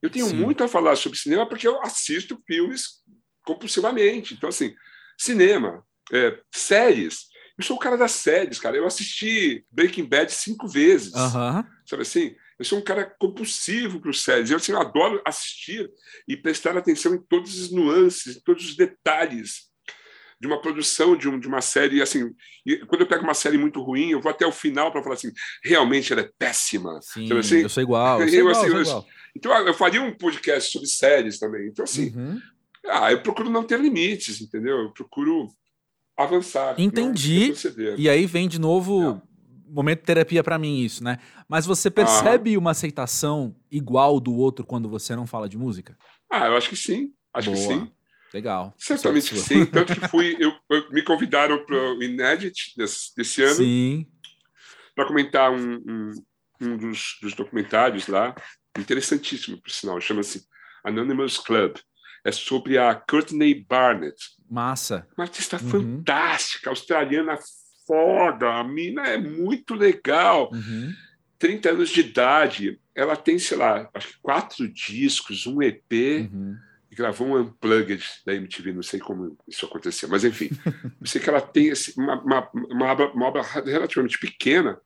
[0.00, 0.36] Eu tenho Sim.
[0.36, 3.02] muito a falar sobre cinema porque eu assisto filmes
[3.44, 4.34] compulsivamente.
[4.34, 4.74] Então, assim,
[5.16, 7.26] cinema, é, séries.
[7.56, 8.76] Eu sou o cara das séries, cara.
[8.76, 11.14] Eu assisti Breaking Bad cinco vezes.
[11.14, 11.64] Uhum.
[11.86, 12.34] Sabe assim?
[12.58, 14.50] Eu sou um cara compulsivo para os séries.
[14.50, 15.88] Eu, assim, eu adoro assistir
[16.26, 19.71] e prestar atenção em todas as nuances, em todos os detalhes
[20.42, 22.34] de uma produção de, um, de uma série assim
[22.88, 25.30] quando eu pego uma série muito ruim eu vou até o final para falar assim
[25.64, 27.60] realmente ela é péssima Sim, assim?
[27.60, 29.06] eu sou igual, eu eu, igual, assim, eu igual.
[29.36, 32.40] então eu faria um podcast sobre séries também então assim uhum.
[32.88, 35.46] ah, eu procuro não ter limites entendeu eu procuro
[36.18, 37.54] avançar entendi
[37.96, 39.22] e aí vem de novo é.
[39.72, 42.58] momento de terapia para mim isso né mas você percebe ah.
[42.58, 45.96] uma aceitação igual do outro quando você não fala de música
[46.28, 47.56] ah eu acho que sim acho Boa.
[47.56, 47.92] que sim
[48.32, 48.74] Legal.
[48.78, 49.66] Certamente que sim.
[49.66, 54.06] Tanto que fui, eu, eu me convidaram para o Inédit desse, desse ano
[54.94, 56.12] para comentar um, um,
[56.60, 58.34] um dos, dos, documentários lá,
[58.78, 60.46] interessantíssimo, por sinal, chama-se
[60.84, 61.76] Anonymous Club.
[62.24, 64.16] É sobre a Courtney Barnett.
[64.48, 65.06] Massa.
[65.16, 65.70] Uma artista uhum.
[65.70, 67.36] fantástica, australiana
[67.84, 68.48] foda.
[68.48, 70.48] A mina é muito legal.
[70.52, 70.92] Uhum.
[71.38, 72.80] 30 anos de idade.
[72.94, 76.30] Ela tem, sei lá, acho que quatro discos, um EP.
[76.32, 76.56] Uhum
[76.94, 80.50] gravou um unplugged da MTV, não sei como isso aconteceu, mas enfim,
[81.00, 84.78] eu sei que ela tem esse, uma, uma, uma, obra, uma, obra, relativamente pequena,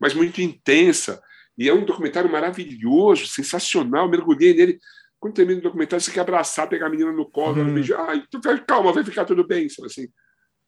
[0.00, 1.22] mas muito intensa,
[1.56, 4.80] e é um documentário maravilhoso, sensacional, mergulhei nele.
[5.20, 7.74] Quando termina o documentário, você quer abraçar, pegar a menina no colo, uhum.
[7.74, 10.06] beijar, ai, tu calma, vai ficar tudo bem, sabe assim,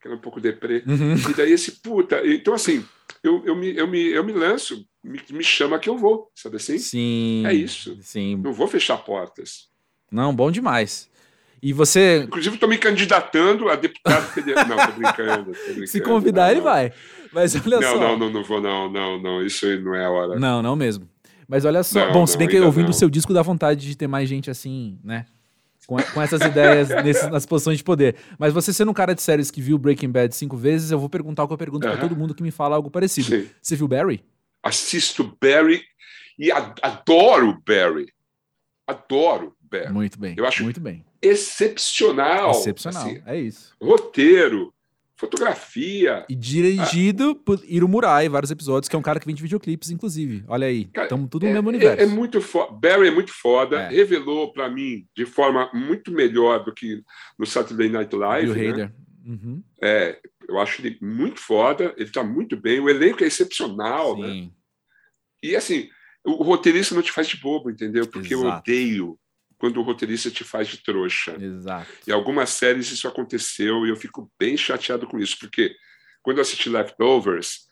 [0.00, 0.84] que era é um pouco deprê.
[0.86, 1.14] Uhum.
[1.14, 2.84] E daí esse puta, então assim,
[3.22, 6.56] eu, eu, me, eu, me, eu me lanço, me, me chama que eu vou, sabe
[6.56, 6.78] assim?
[6.78, 7.44] Sim.
[7.44, 7.98] É isso.
[8.00, 8.36] Sim.
[8.36, 9.68] Não vou fechar portas.
[10.10, 11.08] Não, bom demais.
[11.62, 12.22] E você.
[12.24, 14.66] Inclusive, estou me candidatando a deputado federal.
[14.68, 15.86] não, tô brincando, tô brincando.
[15.86, 16.92] Se convidar, não, ele vai.
[17.32, 17.98] Mas olha não, só.
[17.98, 19.42] Não, não, não vou, não, não, não.
[19.44, 20.38] Isso aí não é a hora.
[20.38, 21.08] Não, não mesmo.
[21.48, 22.06] Mas olha só.
[22.06, 24.50] Não, Bom, se bem que ouvindo o seu disco dá vontade de ter mais gente
[24.50, 25.26] assim, né?
[25.86, 28.16] Com, com essas ideias nesse, nas posições de poder.
[28.38, 31.08] Mas você sendo um cara de séries que viu Breaking Bad cinco vezes, eu vou
[31.08, 31.98] perguntar o que eu pergunto uh -huh.
[31.98, 33.28] pra todo mundo que me fala algo parecido.
[33.28, 33.48] Sim.
[33.62, 34.24] Você viu Barry?
[34.62, 35.82] Assisto Barry
[36.38, 38.06] e adoro Barry.
[38.86, 39.55] Adoro.
[39.90, 40.34] Muito bem.
[40.36, 41.04] Eu acho muito bem.
[41.20, 42.50] excepcional.
[42.50, 43.74] Excepcional, assim, é isso.
[43.80, 44.72] Roteiro,
[45.16, 46.24] fotografia.
[46.28, 47.42] E dirigido ah.
[47.44, 50.44] por Iro Murai, vários episódios, que é um cara que vem de videoclipes, inclusive.
[50.46, 52.00] Olha aí, estamos tudo no é, mesmo universo.
[52.00, 52.72] É, é muito foda.
[52.72, 53.88] Barry é muito foda, é.
[53.88, 57.02] revelou para mim de forma muito melhor do que
[57.38, 58.52] no Saturday Night Live.
[58.52, 58.92] Bill né?
[59.24, 59.62] Uhum.
[59.82, 64.28] É, eu acho ele muito foda, ele está muito bem, o elenco é excepcional, né?
[64.28, 64.42] Sim.
[64.42, 64.50] né?
[65.42, 65.88] E assim,
[66.24, 68.06] o roteirista não te faz de bobo, entendeu?
[68.06, 68.48] Porque Exato.
[68.48, 69.18] eu odeio
[69.58, 71.36] quando o roteirista te faz de trouxa.
[71.40, 71.90] Exato.
[72.06, 75.74] E algumas séries isso aconteceu e eu fico bem chateado com isso, porque
[76.22, 77.66] quando eu assisti Leftovers,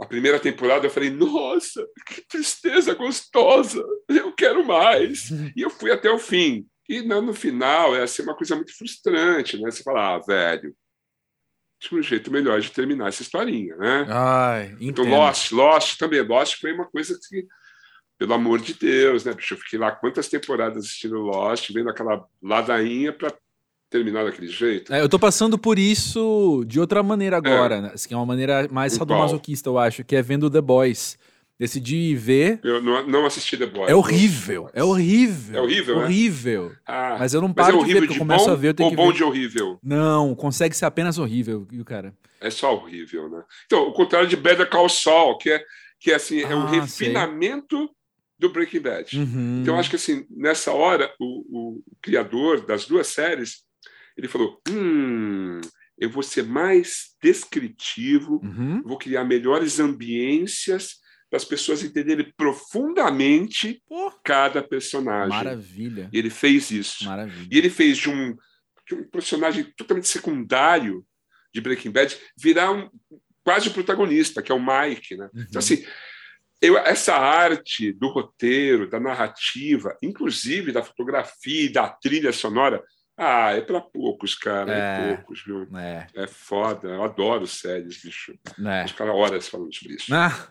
[0.00, 5.30] a primeira temporada eu falei, nossa, que tristeza gostosa, eu quero mais.
[5.54, 6.66] e eu fui até o fim.
[6.88, 9.70] E no, no final é assim, uma coisa muito frustrante, né?
[9.70, 10.74] Você fala, ah, velho,
[11.78, 14.06] tinha um jeito melhor de terminar essa historinha, né?
[14.08, 16.20] Ai, então, Lost, Lost também.
[16.22, 17.46] Lost foi uma coisa que,
[18.20, 19.54] pelo amor de Deus, né, bicho?
[19.54, 23.32] Eu fiquei lá quantas temporadas assistindo Lost, vendo aquela ladainha para
[23.88, 24.92] terminar daquele jeito.
[24.92, 27.80] É, eu tô passando por isso de outra maneira agora, é.
[27.80, 27.90] né?
[27.94, 31.18] Assim, é uma maneira mais sadomasoquista, eu acho, que é vendo The Boys.
[31.58, 32.60] Decidi ver.
[32.62, 33.88] Eu não, não assisti The Boys.
[33.88, 34.68] É horrível.
[34.74, 35.58] É horrível.
[35.58, 35.96] É horrível.
[35.96, 36.04] Né?
[36.04, 36.72] Horrível.
[36.86, 38.68] Ah, mas eu não paro é de ver, porque eu começo bom, a ver.
[38.68, 39.14] Eu tenho ou que bom ver.
[39.14, 39.78] de horrível?
[39.82, 42.14] Não, consegue ser apenas horrível, viu, cara?
[42.38, 43.42] É só horrível, né?
[43.64, 45.64] Então, o contrário de Better Call Saul, que é,
[45.98, 47.99] que é assim, ah, é um ah, refinamento sei.
[48.40, 49.18] Do Breaking Bad.
[49.18, 49.60] Uhum.
[49.60, 53.62] Então, acho que assim, nessa hora, o, o, criador das duas séries,
[54.16, 55.60] ele falou: hum,
[55.98, 58.82] eu vou ser mais descritivo, uhum.
[58.82, 60.94] vou criar melhores ambiências
[61.28, 63.80] para as pessoas entenderem profundamente
[64.24, 65.28] cada personagem.
[65.28, 66.08] Maravilha.
[66.12, 67.04] E ele fez isso.
[67.04, 67.48] Maravilha.
[67.52, 68.34] E ele fez de um,
[68.88, 71.04] de um personagem totalmente secundário
[71.54, 72.88] de Breaking Bad virar um,
[73.44, 75.16] quase o protagonista, que é o Mike.
[75.16, 75.28] Né?
[75.32, 75.44] Uhum.
[75.48, 75.84] Então, assim,
[76.60, 82.82] eu, essa arte do roteiro, da narrativa, inclusive da fotografia e da trilha sonora,
[83.16, 84.72] ah, é para poucos, cara.
[84.72, 85.68] É, é, poucos, viu?
[85.76, 86.06] É.
[86.14, 86.88] é foda.
[86.88, 88.34] Eu adoro séries, bicho.
[88.64, 88.82] É.
[88.82, 90.14] Acho que horas falando sobre isso.
[90.14, 90.48] Ah.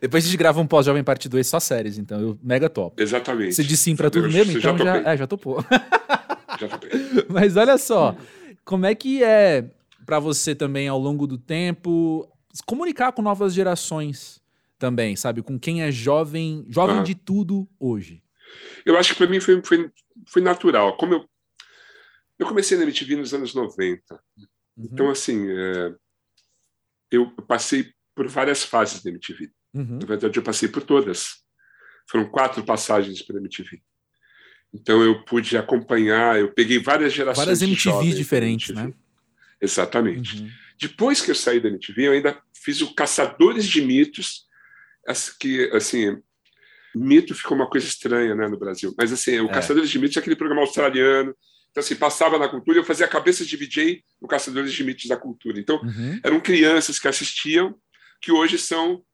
[0.00, 3.00] Depois a gente grava um pós-jovem parte 2 só séries, então eu mega top.
[3.00, 3.54] Exatamente.
[3.54, 5.64] Você disse sim pra tudo mesmo, então já, já, é, já topou.
[6.58, 6.90] já topei.
[7.28, 8.16] Mas olha só,
[8.64, 9.64] como é que é
[10.04, 12.28] para você também ao longo do tempo
[12.64, 14.40] comunicar com novas gerações
[14.78, 15.42] também, sabe?
[15.42, 18.22] Com quem é jovem, jovem de tudo hoje.
[18.84, 19.90] Eu acho que para mim foi, foi,
[20.28, 20.96] foi natural.
[20.96, 21.28] Como eu,
[22.38, 24.14] eu comecei na MTV nos anos 90.
[24.14, 24.48] Uhum.
[24.78, 25.94] Então, assim, é,
[27.10, 29.50] eu passei por várias fases da MTV.
[29.74, 29.98] Uhum.
[30.00, 31.42] Na verdade, eu passei por todas.
[32.08, 33.82] Foram quatro passagens pela MTV.
[34.72, 38.88] Então, eu pude acompanhar, eu peguei várias gerações Várias MTV diferentes, MTV.
[38.88, 38.94] né?
[39.60, 40.42] Exatamente.
[40.42, 40.50] Uhum.
[40.78, 44.45] Depois que eu saí da MTV, eu ainda fiz o Caçadores de Mitos,
[45.38, 46.16] que, assim,
[46.94, 48.94] mito ficou uma coisa estranha né, no Brasil.
[48.98, 49.52] Mas, assim, o é.
[49.52, 51.34] Caçadores de Mitos é aquele programa australiano.
[51.70, 55.16] Então, assim, passava na cultura, eu fazia cabeças de VJ no Caçadores de Mitos da
[55.16, 55.60] Cultura.
[55.60, 56.20] Então, uhum.
[56.24, 57.74] eram crianças que assistiam,
[58.20, 59.04] que hoje são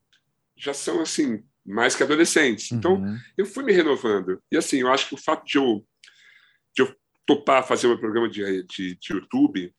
[0.56, 2.70] já são assim mais que adolescentes.
[2.72, 3.18] Então uhum.
[3.36, 5.84] eu fui me renovando e assim eu acho que o fato de eu
[6.74, 9.74] de eu topar fazer um programa de, de, de YouTube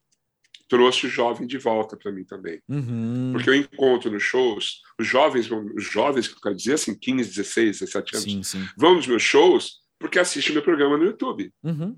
[0.74, 3.30] trouxe o jovem de volta para mim também, uhum.
[3.32, 7.30] porque eu encontro nos shows os jovens os jovens que eu quero dizer assim 15,
[7.30, 8.68] 16, 17 anos sim, sim.
[8.76, 11.96] vão nos meus shows porque assistem meu programa no YouTube uhum.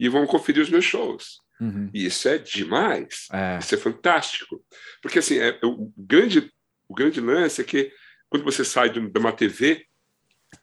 [0.00, 1.40] e vão conferir os meus shows.
[1.60, 1.88] Uhum.
[1.94, 3.28] E isso é demais.
[3.32, 3.58] É.
[3.58, 4.62] Isso é fantástico.
[5.00, 6.52] Porque assim, é, o grande
[6.88, 7.92] o grande lance é que
[8.28, 9.86] quando você sai de uma TV,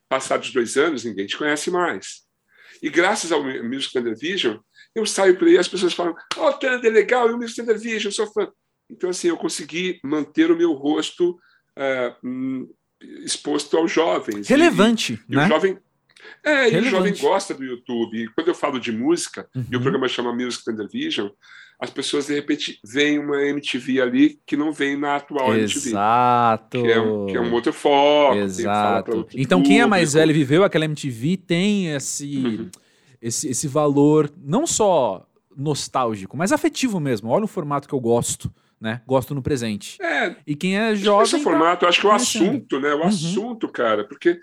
[0.10, 2.24] passados dois anos, ninguém te conhece mais.
[2.82, 4.58] E graças ao Music Thunder Vision,
[4.96, 8.06] eu saio por aí as pessoas falam: Oh, Thunder, legal, e o Music Thunder Vision,
[8.06, 8.48] eu sou fã.
[8.90, 11.38] Então, assim, eu consegui manter o meu rosto
[11.78, 12.76] uh,
[13.24, 14.48] exposto aos jovens.
[14.48, 15.44] Relevante, e, né?
[15.44, 15.78] E o jovem,
[16.44, 18.24] é, e o jovem gosta do YouTube.
[18.24, 19.66] E quando eu falo de música, uhum.
[19.72, 21.30] e o programa chama Music Thunder Vision,
[21.80, 26.78] as pessoas de repente veem uma MTV ali que não vem na atual Exato.
[26.78, 26.94] MTV.
[26.94, 28.38] Que é, que é um outro foco.
[28.38, 29.28] Exato.
[29.34, 32.70] Então quem é mais velho e viveu aquela MTV tem esse, Uhum.
[33.28, 37.30] Esse, esse valor não só nostálgico, mas afetivo mesmo.
[37.30, 38.54] Olha o formato que eu gosto.
[38.82, 39.02] Né?
[39.08, 39.98] Gosto no presente.
[40.02, 41.24] É, E quem é jovem.
[41.24, 42.94] esse o formato, eu acho que é o assunto, né?
[42.94, 43.04] O Uhum.
[43.08, 44.38] assunto, cara, porque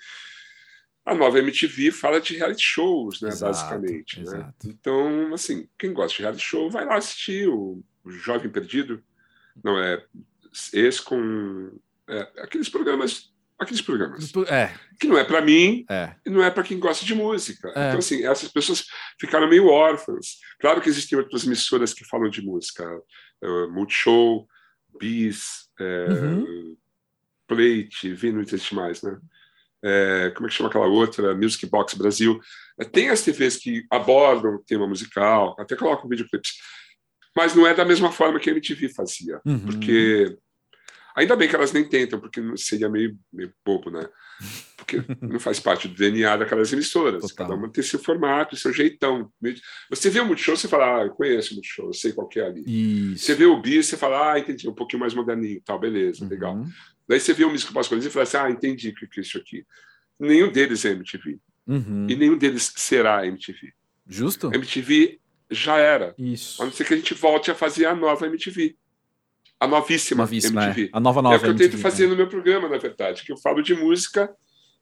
[1.04, 3.28] a nova MTV fala de reality shows, né?
[3.28, 4.16] Exato, basicamente.
[4.16, 4.22] Né?
[4.22, 4.66] exato.
[4.70, 9.02] Então, assim, quem gosta de reality show vai lá assistir o, o Jovem Perdido.
[9.62, 10.02] Não é
[10.72, 11.70] esse com
[12.08, 13.29] é, aqueles programas,
[13.61, 16.14] aqueles programas É, que não é para mim é.
[16.27, 17.68] e não é para quem gosta de música.
[17.77, 17.88] É.
[17.88, 18.85] Então, assim, essas pessoas
[19.20, 20.38] ficaram meio órfãs.
[20.61, 22.85] Claro que existem outras emissoras que falam de música,
[23.44, 24.49] uh, Multishow,
[24.99, 26.77] Bis, é, Uhum.
[27.46, 29.18] Plate, Vi não existe mais, né?
[29.83, 31.35] É, como é que chama aquela outra?
[31.35, 32.38] Music Box Brasil.
[32.92, 36.53] Tem as TVs que abordam o tema musical, até colocam videoclipes,
[37.37, 39.59] mas não é da mesma forma que a MTV fazia, Uhum.
[39.61, 40.37] porque
[41.20, 44.09] ainda bem que elas nem tentam, porque seria meio, meio bobo, né?
[44.76, 47.22] Porque não faz parte do DNA daquelas emissoras.
[47.22, 47.46] Total.
[47.46, 49.30] Cada uma tem seu formato, seu jeitão.
[49.88, 52.40] Você vê o Multishow, você fala, ah, eu conheço o Multishow, eu sei qual que
[52.40, 52.64] é ali.
[53.12, 53.24] Isso.
[53.24, 56.54] Você vê o Bis, você fala, ah, entendi, um pouquinho mais moderninho, tal, beleza, legal.
[56.54, 56.68] Uhum.
[57.06, 59.22] Daí você vê o Box Brasil e fala assim, ah, entendi o que que é
[59.22, 59.66] isso aqui.
[60.18, 61.38] Nenhum deles é MTV.
[61.66, 62.06] Uhum.
[62.09, 63.72] E nenhum deles será MTV.
[64.06, 64.50] Justo?
[64.54, 66.14] MTV já era.
[66.16, 66.62] Isso.
[66.62, 68.76] A não ser que a gente volte a fazer a nova MTV.
[69.61, 70.87] A novíssima, Novíssima, MTV.
[70.87, 70.88] é.
[70.92, 73.23] A nova É nova o que eu MTV, tento fazer no meu programa, na verdade,
[73.23, 74.31] que eu falo de música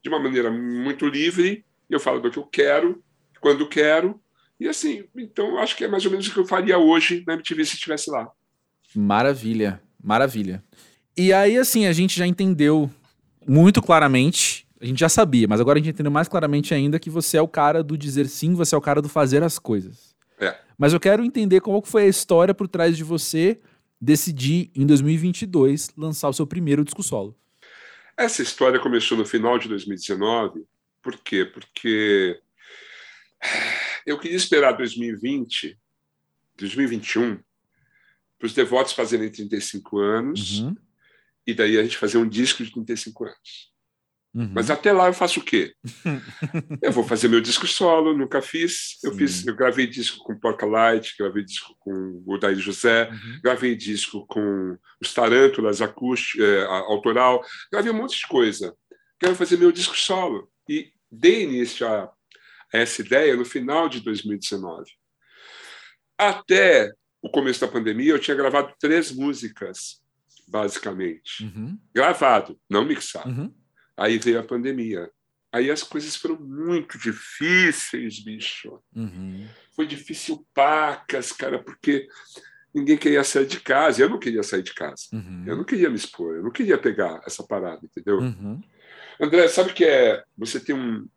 [0.02, 3.02] de uma maneira muito livre, eu falo do que eu quero,
[3.40, 4.20] quando quero,
[4.60, 7.34] E assim, então acho que é mais ou menos o que eu faria hoje na
[7.34, 8.28] MTV se estivesse lá.
[8.94, 10.62] Maravilha, maravilha.
[11.16, 12.90] E aí, assim, a gente já entendeu
[13.46, 17.10] muito claramente, a gente já sabia, mas agora a gente entendeu mais claramente ainda que
[17.10, 20.14] você é o cara do dizer sim, você é o cara do fazer as coisas.
[20.40, 20.56] É.
[20.76, 23.60] Mas eu quero entender qual foi a história por trás de você
[24.00, 27.36] decidir, em 2022, lançar o seu primeiro disco solo.
[28.16, 30.64] Essa história começou no final de 2019.
[31.02, 31.44] Por quê?
[31.44, 32.40] Porque
[34.06, 35.78] eu queria esperar 2020,
[36.56, 37.38] 2021,
[38.38, 40.74] para os devotos fazerem 35 anos, uhum.
[41.46, 43.72] e daí a gente fazer um disco de 35 anos.
[44.34, 44.52] Uhum.
[44.54, 45.74] Mas até lá eu faço o quê?
[46.82, 48.98] eu vou fazer meu disco solo, nunca fiz.
[49.02, 53.40] Eu fiz, eu gravei disco com Porca Light, gravei disco com o Daí José, uhum.
[53.42, 58.74] gravei disco com os Tarântulas, acústico, é, autoral, gravei um monte de coisa.
[59.18, 60.48] Quero fazer meu disco solo.
[60.68, 62.12] E dei início a, a
[62.78, 64.90] essa ideia no final de 2019.
[66.18, 70.00] Até o começo da pandemia, eu tinha gravado três músicas,
[70.46, 71.44] basicamente.
[71.44, 71.78] Uhum.
[71.94, 73.28] Gravado, não mixado.
[73.28, 73.54] Uhum.
[73.98, 75.10] Aí veio a pandemia.
[75.52, 78.80] Aí as coisas foram muito difíceis, bicho.
[78.94, 79.46] Uhum.
[79.74, 82.06] Foi difícil pacas, cara, porque
[82.72, 84.02] ninguém queria sair de casa.
[84.02, 85.04] Eu não queria sair de casa.
[85.12, 85.44] Uhum.
[85.46, 86.36] Eu não queria me expor.
[86.36, 88.18] Eu não queria pegar essa parada, entendeu?
[88.18, 88.62] Uhum.
[89.20, 90.22] André, sabe o que é?
[90.36, 91.08] Você tem um,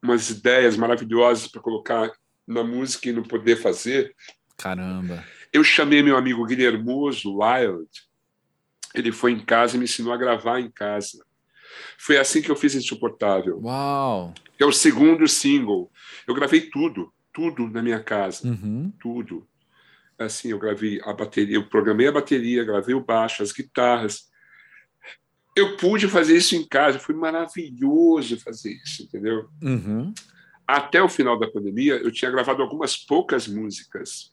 [0.00, 2.12] umas ideias maravilhosas para colocar
[2.46, 4.14] na música e não poder fazer.
[4.56, 5.24] Caramba.
[5.52, 7.88] Eu chamei meu amigo Guilhermoso Wild.
[8.94, 11.24] Ele foi em casa e me ensinou a gravar em casa.
[11.98, 13.60] Foi assim que eu fiz Insuportável.
[13.62, 14.34] Uau!
[14.58, 15.90] É o segundo single.
[16.26, 18.92] Eu gravei tudo, tudo na minha casa, uhum.
[19.00, 19.46] tudo.
[20.18, 24.30] Assim, eu gravei a bateria, eu programei a bateria, gravei o baixo, as guitarras.
[25.56, 29.48] Eu pude fazer isso em casa, foi maravilhoso fazer isso, entendeu?
[29.60, 30.14] Uhum.
[30.66, 34.32] Até o final da pandemia, eu tinha gravado algumas poucas músicas.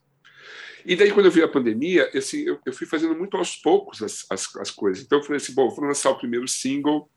[0.86, 4.02] E daí, quando eu vi a pandemia, assim, eu, eu fui fazendo muito aos poucos
[4.02, 5.04] as, as, as coisas.
[5.04, 7.10] Então, eu falei assim: bom, vou lançar o primeiro single,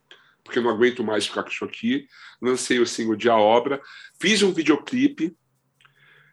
[0.44, 2.06] porque eu não aguento mais ficar com isso aqui.
[2.40, 3.80] Lancei o single de A Obra,
[4.20, 5.36] fiz um videoclipe,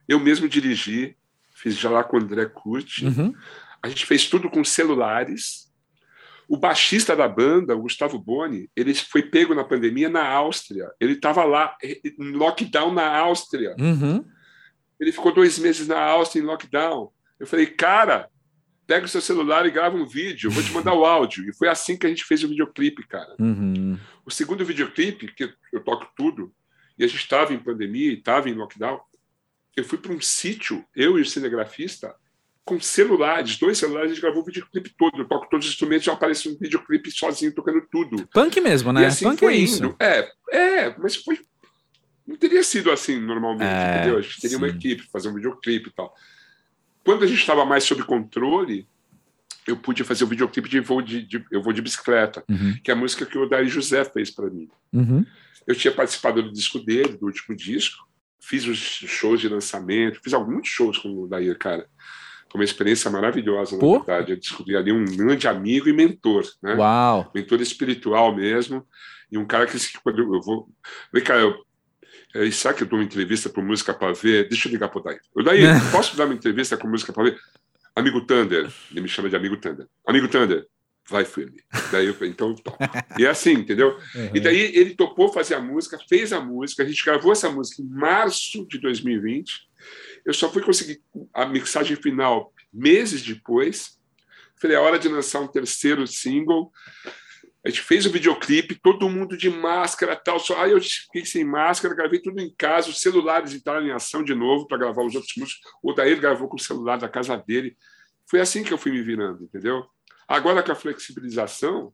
[0.07, 1.15] eu mesmo dirigi,
[1.55, 3.05] fiz já lá com o André Curti.
[3.05, 3.33] Uhum.
[3.81, 5.69] A gente fez tudo com celulares.
[6.47, 10.89] O baixista da banda, o Gustavo Boni, ele foi pego na pandemia na Áustria.
[10.99, 13.75] Ele estava lá, em lockdown na Áustria.
[13.79, 14.25] Uhum.
[14.99, 17.11] Ele ficou dois meses na Áustria em lockdown.
[17.39, 18.27] Eu falei, cara,
[18.89, 21.47] pega o seu celular e grava um vídeo, vou te mandar o áudio.
[21.47, 23.35] E foi assim que a gente fez o videoclipe, cara.
[23.39, 23.99] Uhum.
[24.25, 26.51] O segundo videoclipe, que eu toco tudo,
[26.97, 28.99] e a gente estava em pandemia e estava em lockdown,
[29.77, 32.15] eu fui para um sítio, eu e o cinegrafista,
[32.65, 35.19] com celulares, dois celulares, a gente gravou o videoclipe todo.
[35.19, 38.27] Eu toco todos os instrumentos e aparece um videoclipe sozinho, tocando tudo.
[38.33, 39.03] Punk mesmo, né?
[39.03, 39.65] E assim Punk foi é indo.
[39.65, 39.95] Isso.
[39.99, 41.39] É, é, mas foi.
[42.25, 44.17] Não teria sido assim normalmente, é, entendeu?
[44.17, 44.63] A gente teria sim.
[44.63, 46.11] uma equipe, fazer um videoclipe e tal.
[47.03, 48.87] Quando a gente estava mais sob controle,
[49.67, 52.75] eu pude fazer o videoclipe de Voo de, de Eu Vou de Bicicleta, uhum.
[52.83, 54.69] que é a música que o Daí José fez para mim.
[54.91, 55.25] Uhum.
[55.67, 58.07] Eu tinha participado do disco dele, do último disco,
[58.39, 61.87] fiz os shows de lançamento, fiz alguns shows com o Daí, cara.
[62.51, 63.99] Foi uma experiência maravilhosa, na Pô?
[63.99, 64.31] verdade.
[64.31, 66.73] Eu descobri ali um grande amigo e mentor, né?
[66.73, 67.31] Uau!
[67.33, 68.85] Mentor espiritual mesmo.
[69.31, 70.67] E um cara que, quando eu vou.
[71.13, 71.63] Vem cá, eu
[72.33, 74.47] é, será que eu dou uma entrevista para Música para Ver?
[74.47, 75.19] Deixa eu ligar para o Daí.
[75.33, 77.39] O Daí, posso dar uma entrevista com Música para Ver?
[77.95, 79.87] Amigo Thunder, ele me chama de Amigo Thunder.
[80.05, 80.65] Amigo Thunder,
[81.09, 81.63] vai firme.
[81.91, 82.89] Daí eu falei, então topa.
[83.17, 83.97] E é assim, entendeu?
[84.15, 84.31] Uhum.
[84.33, 87.81] E daí ele topou fazer a música, fez a música, a gente gravou essa música
[87.81, 89.67] em março de 2020.
[90.25, 91.01] Eu só fui conseguir
[91.33, 93.97] a mixagem final meses depois.
[94.61, 96.71] Falei, é hora de lançar um terceiro single.
[97.65, 100.39] A gente fez o videoclipe, todo mundo de máscara tal.
[100.39, 104.23] Só aí eu fiquei sem máscara, gravei tudo em casa, os celulares entraram em ação
[104.23, 105.61] de novo para gravar os outros músicos.
[105.83, 107.75] O Daí gravou com o celular da casa dele.
[108.29, 109.85] Foi assim que eu fui me virando, entendeu?
[110.27, 111.91] Agora com a flexibilização,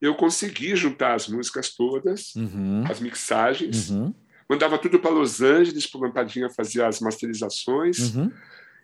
[0.00, 2.84] eu consegui juntar as músicas todas, uhum.
[2.90, 4.12] as mixagens, uhum.
[4.48, 8.32] mandava tudo para Los Angeles, para Lampadinha fazer as masterizações uhum.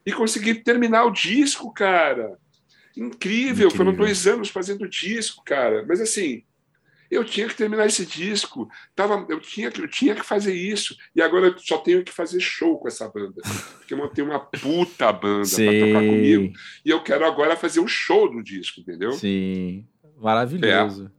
[0.06, 2.38] e consegui terminar o disco, cara.
[2.96, 5.84] Incrível, Incrível, foram dois anos fazendo disco, cara.
[5.86, 6.42] Mas assim,
[7.10, 10.96] eu tinha que terminar esse disco, tava, eu, tinha, eu tinha que fazer isso.
[11.14, 13.42] E agora eu só tenho que fazer show com essa banda.
[13.78, 16.52] Porque eu montei uma puta banda para tocar comigo.
[16.84, 19.12] E eu quero agora fazer um show do disco, entendeu?
[19.12, 19.84] Sim,
[20.20, 21.10] maravilhoso.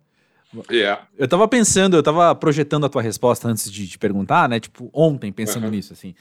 [0.69, 0.77] É.
[0.77, 0.99] é.
[1.17, 4.59] Eu tava pensando, eu tava projetando a tua resposta antes de te perguntar, né?
[4.61, 5.71] Tipo, ontem, pensando uhum.
[5.71, 6.15] nisso, assim.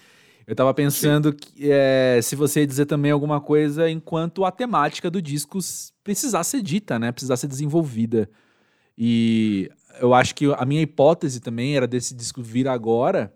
[0.51, 5.09] Eu tava pensando que, é, se você ia dizer também alguma coisa enquanto a temática
[5.09, 5.61] do disco
[6.03, 7.13] precisar ser dita, né?
[7.13, 8.29] Precisar ser desenvolvida.
[8.99, 9.71] E
[10.01, 13.33] eu acho que a minha hipótese também era desse disco vir agora,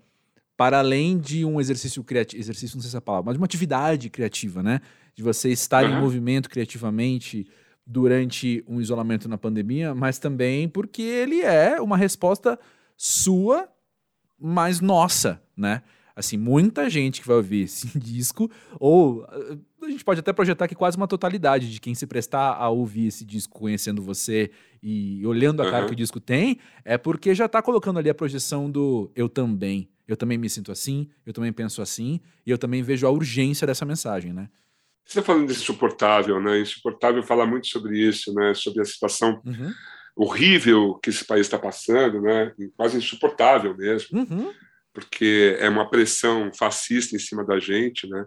[0.57, 3.45] para além de um exercício criativo, exercício não sei se é a palavra, mas uma
[3.45, 4.81] atividade criativa, né?
[5.15, 5.97] De você estar uhum.
[5.97, 7.47] em movimento criativamente
[7.87, 12.59] durante um isolamento na pandemia, mas também porque ele é uma resposta
[12.97, 13.69] sua,
[14.37, 15.81] mas nossa, né?
[16.17, 18.49] Assim, muita gente que vai ouvir esse disco,
[18.79, 19.27] ou
[19.83, 23.09] a gente pode até projetar que quase uma totalidade de quem se prestar a ouvir
[23.09, 24.51] esse disco conhecendo você
[24.83, 25.89] e olhando a cara uhum.
[25.89, 29.89] que o disco tem, é porque já está colocando ali a projeção do eu também.
[30.07, 33.67] Eu também me sinto assim, eu também penso assim, e eu também vejo a urgência
[33.67, 34.49] dessa mensagem, né?
[35.05, 36.61] Você está falando desse insuportável, né?
[36.61, 38.55] Insuportável fala muito sobre isso, né?
[38.55, 39.73] Sobre a situação uhum.
[40.15, 42.53] horrível que esse país está passando, né?
[42.77, 44.19] Quase insuportável mesmo.
[44.19, 44.53] Uhum
[44.95, 48.24] porque é uma pressão fascista em cima da gente, né?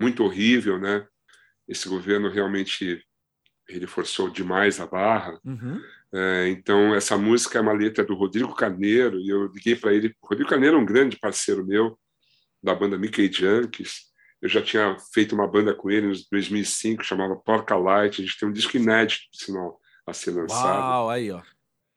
[0.00, 1.06] Muito horrível, né?
[1.66, 3.02] Esse governo realmente
[3.66, 5.40] ele forçou demais a barra.
[5.44, 5.80] Uhum.
[6.12, 10.14] É, então essa música é uma letra do Rodrigo Carneiro e eu liguei para ele.
[10.22, 11.98] O Rodrigo Carneiro é um grande parceiro meu
[12.62, 14.08] da banda Mickey Junkies.
[14.40, 18.20] Eu já tinha feito uma banda com ele em 2005, chamava Porca Light.
[18.20, 20.80] A gente tem um disco inédito, sinal, a ser lançado.
[20.80, 21.42] Uau, aí, ó.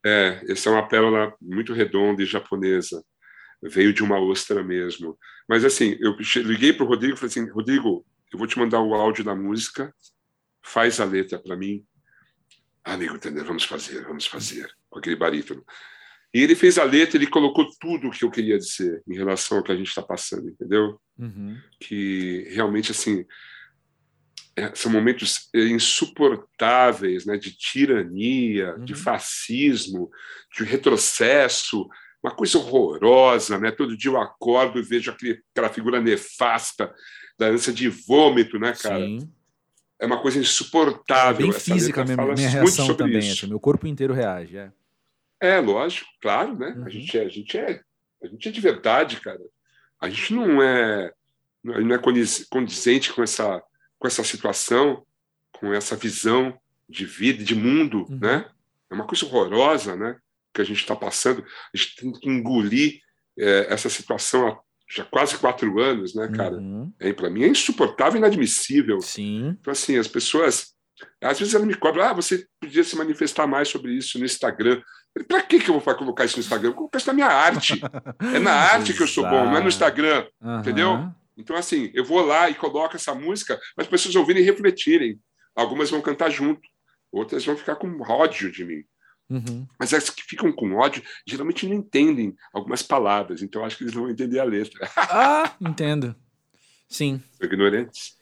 [0.03, 3.03] É, essa é uma pérola muito redonda e japonesa
[3.61, 5.17] veio de uma ostra mesmo.
[5.47, 8.81] Mas assim, eu liguei para o Rodrigo e falei assim, Rodrigo, eu vou te mandar
[8.81, 9.93] o áudio da música,
[10.63, 11.85] faz a letra para mim.
[12.83, 13.45] Ah, amigo, entendeu?
[13.45, 15.63] Vamos fazer, vamos fazer, com aquele barítono.
[16.33, 19.57] E ele fez a letra, ele colocou tudo o que eu queria dizer em relação
[19.57, 20.99] ao que a gente está passando, entendeu?
[21.19, 21.57] Uhum.
[21.79, 23.25] Que realmente, assim,
[24.55, 28.85] é, são momentos insuportáveis, né, de tirania, uhum.
[28.85, 30.09] de fascismo,
[30.55, 31.87] de retrocesso,
[32.23, 33.71] uma coisa horrorosa, né?
[33.71, 36.93] Todo dia eu acordo e vejo aquele, aquela figura nefasta
[37.37, 39.03] da ânsia de vômito, né, cara?
[39.03, 39.31] Sim.
[39.99, 41.47] É uma coisa insuportável.
[41.47, 43.17] É bem física minha, minha reação também.
[43.17, 44.57] Assim, meu corpo inteiro reage.
[44.57, 44.71] É,
[45.39, 46.73] é lógico, claro, né?
[46.77, 46.85] Uhum.
[46.85, 47.81] A, gente é, a, gente é,
[48.23, 49.41] a gente é de verdade, cara.
[49.99, 51.11] A gente não é,
[51.63, 51.99] não é
[52.49, 53.61] condizente com essa,
[53.99, 55.03] com essa situação,
[55.51, 56.59] com essa visão
[56.89, 58.19] de vida, de mundo, uhum.
[58.19, 58.45] né?
[58.89, 60.17] É uma coisa horrorosa, né?
[60.53, 62.99] Que a gente está passando, a gente tem que engolir
[63.37, 64.59] é, essa situação há
[64.93, 66.55] já quase quatro anos, né, cara?
[66.57, 66.91] Uhum.
[66.99, 68.99] É, para mim é insuportável e inadmissível.
[68.99, 69.55] Sim.
[69.59, 70.73] Então, assim, as pessoas.
[71.23, 74.81] Às vezes ela me cobra, ah, você podia se manifestar mais sobre isso no Instagram.
[75.27, 76.69] Para que, que eu vou colocar isso no Instagram?
[76.69, 77.81] Eu vou colocar isso na minha arte.
[78.35, 80.27] É na arte que eu sou bom, não é no Instagram.
[80.41, 80.59] Uhum.
[80.59, 81.11] Entendeu?
[81.37, 85.19] Então, assim, eu vou lá e coloco essa música para as pessoas ouvirem e refletirem.
[85.55, 86.61] Algumas vão cantar junto,
[87.11, 88.83] outras vão ficar com ódio de mim.
[89.31, 89.65] Uhum.
[89.79, 93.93] Mas as que ficam com ódio geralmente não entendem algumas palavras, então acho que eles
[93.95, 94.89] não vão entender a letra.
[95.13, 96.15] Ah, entendo.
[96.89, 97.21] Sim.
[97.37, 98.17] São ignorantes,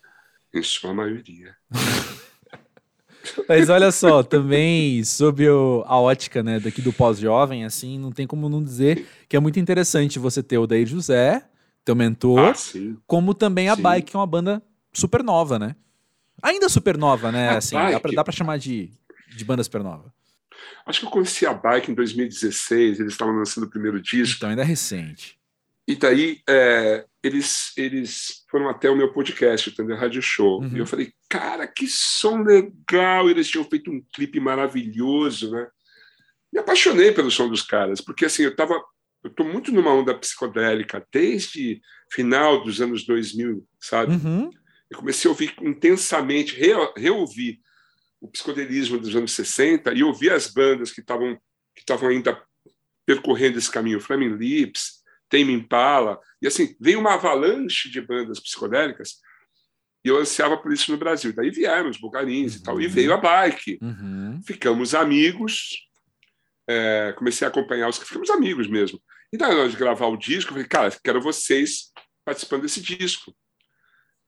[0.54, 1.56] em sua maioria.
[3.48, 8.28] Mas olha só, também sobre o, a ótica né, daqui do pós-jovem, assim, não tem
[8.28, 11.44] como não dizer que é muito interessante você ter o Daí José,
[11.84, 12.54] teu mentor, ah,
[13.08, 13.82] como também a sim.
[13.82, 14.62] Bike, que é uma banda
[14.94, 15.76] super nova, né?
[16.42, 17.50] Ainda super nova, né?
[17.50, 18.92] assim, dá pra, dá pra chamar de,
[19.36, 20.14] de banda super nova.
[20.86, 24.38] Acho que eu conheci a Bike em 2016, eles estavam lançando o primeiro disco.
[24.38, 25.40] Então, ainda é recente.
[25.88, 30.62] E daí é, eles, eles foram até o meu podcast, o Thunder Radio Show.
[30.62, 30.76] Uhum.
[30.76, 33.30] E eu falei, cara, que som legal!
[33.30, 35.68] Eles tinham feito um clipe maravilhoso, né?
[36.54, 38.80] Me apaixonei pelo som dos caras, porque assim, eu tava.
[39.24, 41.82] Eu tô muito numa onda psicodélica desde
[42.12, 44.14] final dos anos 2000, sabe?
[44.14, 44.50] Uhum.
[44.90, 47.60] Eu comecei a ouvir intensamente, re, reouvir
[48.22, 51.40] o psicodelismo dos anos 60 e ouvir as bandas que estavam
[51.76, 52.42] que estavam ainda
[53.06, 59.20] percorrendo esse caminho, Flaming Lips, Tame Impala, e assim, veio uma avalanche de bandas psicodélicas
[60.04, 61.34] e eu ansiava por isso no Brasil.
[61.34, 62.60] Daí vieram os Bulgarins uhum.
[62.60, 62.92] e tal, e uhum.
[62.92, 63.80] veio a Bike.
[63.82, 64.42] Uhum.
[64.44, 65.88] Ficamos amigos,
[66.68, 69.02] é, comecei a acompanhar os que ficamos amigos mesmo.
[69.32, 71.92] E daí, na hora de gravar o disco, eu falei, cara, quero vocês
[72.24, 73.36] participando desse disco.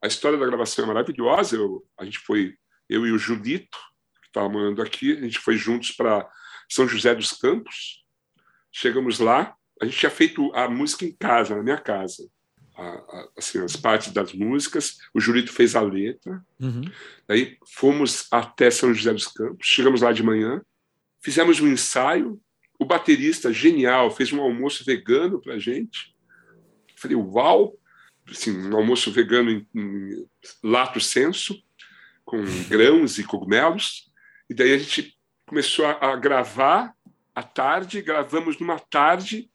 [0.04, 2.56] A história da gravação é maravilhosa, eu, a gente foi
[2.92, 3.78] eu e o Julito,
[4.22, 6.30] que estava morando aqui, a gente foi juntos para
[6.70, 8.04] São José dos Campos.
[8.70, 12.30] Chegamos lá, a gente tinha feito a música em casa, na minha casa.
[12.76, 16.44] A, a, assim, as partes das músicas, o Julito fez a letra.
[16.60, 16.82] Uhum.
[17.26, 20.62] Daí fomos até São José dos Campos, chegamos lá de manhã,
[21.22, 22.42] fizemos um ensaio.
[22.78, 26.14] O baterista, genial, fez um almoço vegano para a gente.
[26.98, 27.78] Falei, uau!
[28.30, 30.28] Assim, um almoço vegano em, em
[30.64, 31.62] lato senso
[32.32, 34.10] com grãos e cogumelos.
[34.50, 36.96] E daí a gente começou a, a gravar
[37.36, 39.52] à tarde, gravamos numa tarde.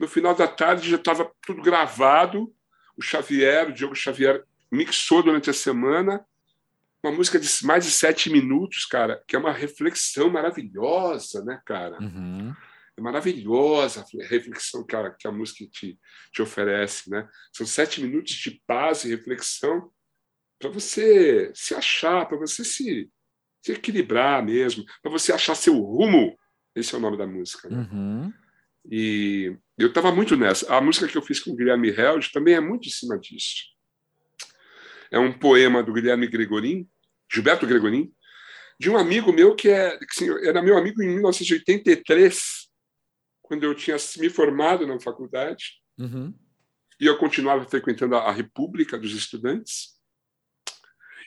[0.00, 2.52] No final da tarde já estava tudo gravado.
[2.96, 6.26] O Xavier, o Diogo Xavier, mixou durante a semana
[7.04, 11.98] uma música de mais de sete minutos, cara, que é uma reflexão maravilhosa, né, cara?
[12.00, 12.54] Uhum.
[13.00, 15.98] maravilhosa a reflexão que a, que a música te,
[16.32, 17.28] te oferece, né?
[17.52, 19.90] São sete minutos de paz e reflexão
[20.62, 23.10] para você se achar, para você se,
[23.60, 26.38] se, equilibrar mesmo, para você achar seu rumo.
[26.72, 27.68] Esse é o nome da música.
[27.68, 27.78] Né?
[27.78, 28.32] Uhum.
[28.88, 30.72] E eu estava muito nessa.
[30.72, 33.72] A música que eu fiz com o Guilherme Held também é muito em cima disso.
[35.10, 36.88] É um poema do Guilherme Gregorin,
[37.30, 38.12] Gilberto Gregorin,
[38.78, 42.68] de um amigo meu que é, assim, era meu amigo em 1983,
[43.42, 45.82] quando eu tinha me formado na faculdade.
[45.98, 46.32] Uhum.
[47.00, 50.00] E eu continuava frequentando a República dos Estudantes.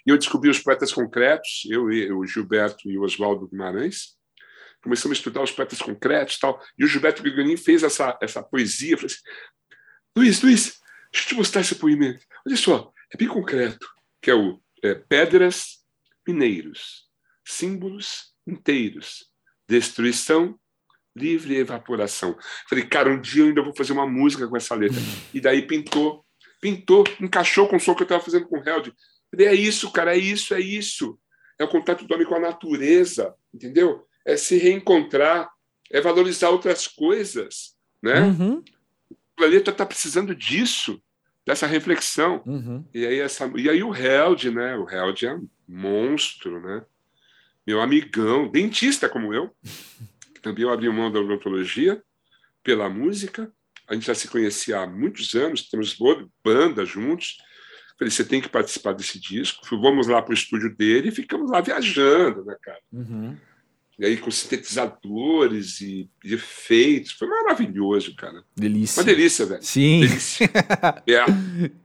[0.06, 4.16] E eu descobri os poetas concretos, eu, o Gilberto e o Oswaldo Guimarães.
[4.82, 6.62] Começamos a estudar os poetas concretos tal.
[6.78, 8.98] E o Gilberto Gregorin fez essa, essa poesia.
[8.98, 9.24] Falei assim,
[10.16, 10.80] Luiz, Luiz,
[11.12, 12.24] deixa eu te mostrar esse poemento.
[12.46, 13.88] Olha só, é bem concreto,
[14.22, 15.84] que é o é, Pedras,
[16.28, 17.06] Mineiros,
[17.44, 19.26] Símbolos Inteiros,
[19.68, 20.60] Destruição,
[21.16, 22.38] Livre Evaporação.
[22.70, 25.00] Falei, cara, um dia eu ainda vou fazer uma música com essa letra.
[25.34, 26.26] E daí pintou,
[26.62, 28.94] pintou, encaixou com o som que eu estava fazendo com o Held.
[29.38, 31.20] É isso, cara, é isso, é isso.
[31.58, 34.06] É o contato do homem com a natureza, entendeu?
[34.26, 35.50] É se reencontrar,
[35.92, 38.22] é valorizar outras coisas, né?
[38.22, 38.64] Uhum.
[39.10, 41.02] O planeta está precisando disso,
[41.46, 42.42] dessa reflexão.
[42.46, 42.86] Uhum.
[42.94, 44.76] E aí essa, e aí o Held, né?
[44.76, 46.84] O Held é um monstro, né?
[47.66, 49.50] Meu amigão, dentista como eu,
[50.42, 52.04] também eu abri mão da odontologia
[52.64, 53.52] pela música.
[53.88, 55.98] A gente já se conhecia há muitos anos, temos
[56.44, 57.38] banda juntos.
[57.98, 59.66] Falei, você tem que participar desse disco.
[59.80, 62.80] Vamos lá para o estúdio dele e ficamos lá viajando, né, cara?
[62.92, 63.36] Uhum.
[63.98, 67.14] E aí com sintetizadores e, e, efeitos.
[67.14, 68.44] Foi maravilhoso, cara.
[68.54, 69.00] Delícia.
[69.02, 69.64] Uma delícia, velho.
[69.64, 70.02] Sim.
[70.02, 70.50] Delícia.
[71.08, 71.26] é,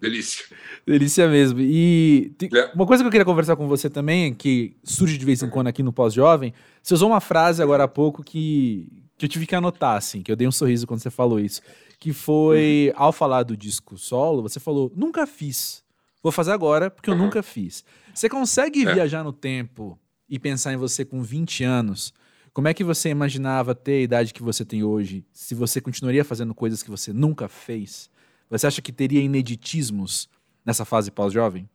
[0.00, 0.44] delícia.
[0.84, 1.60] Delícia mesmo.
[1.60, 2.72] E É.
[2.74, 5.68] uma coisa que eu queria conversar com você também, que surge de vez em quando
[5.68, 6.52] aqui no Pós-Jovem,
[6.82, 10.32] você usou uma frase agora há pouco que, que eu tive que anotar, assim, que
[10.32, 11.62] eu dei um sorriso quando você falou isso.
[12.00, 15.84] Que foi, ao falar do disco solo, você falou, nunca fiz.
[16.22, 17.24] Vou fazer agora porque eu Uhum.
[17.24, 17.84] nunca fiz.
[18.14, 18.94] Você consegue É.
[18.94, 19.98] viajar no tempo
[20.28, 22.12] e pensar em você com 20 anos?
[22.52, 25.24] Como é que você imaginava ter a idade que você tem hoje?
[25.32, 28.10] Se você continuaria fazendo coisas que você nunca fez?
[28.50, 30.28] Você acha que teria ineditismos
[30.66, 31.68] nessa fase pós-jovem?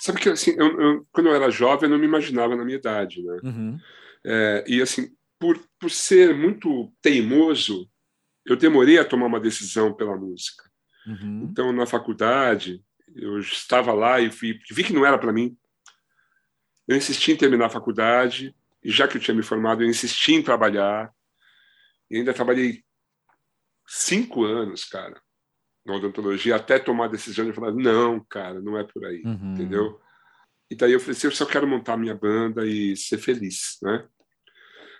[0.00, 2.76] Sabe que assim, eu, eu- quando eu era jovem, eu não me imaginava na minha
[2.76, 3.38] idade, né?
[3.44, 3.78] Uhum.
[4.24, 7.88] É, e assim, por, por ser muito teimoso,
[8.44, 10.64] eu demorei a tomar uma decisão pela música.
[11.06, 11.48] Uhum.
[11.50, 12.83] Então, na faculdade,
[13.14, 15.56] eu estava lá e vi, vi que não era para mim.
[16.86, 20.34] Eu insisti em terminar a faculdade, e já que eu tinha me formado, eu insisti
[20.34, 21.10] em trabalhar.
[22.10, 22.84] E ainda trabalhei
[23.86, 25.20] cinco anos, cara,
[25.84, 29.52] na odontologia, até tomar a decisão de falar: não, cara, não é por aí, Uhum.
[29.54, 30.00] entendeu?
[30.70, 34.06] E daí eu falei assim: eu só quero montar minha banda e ser feliz, né?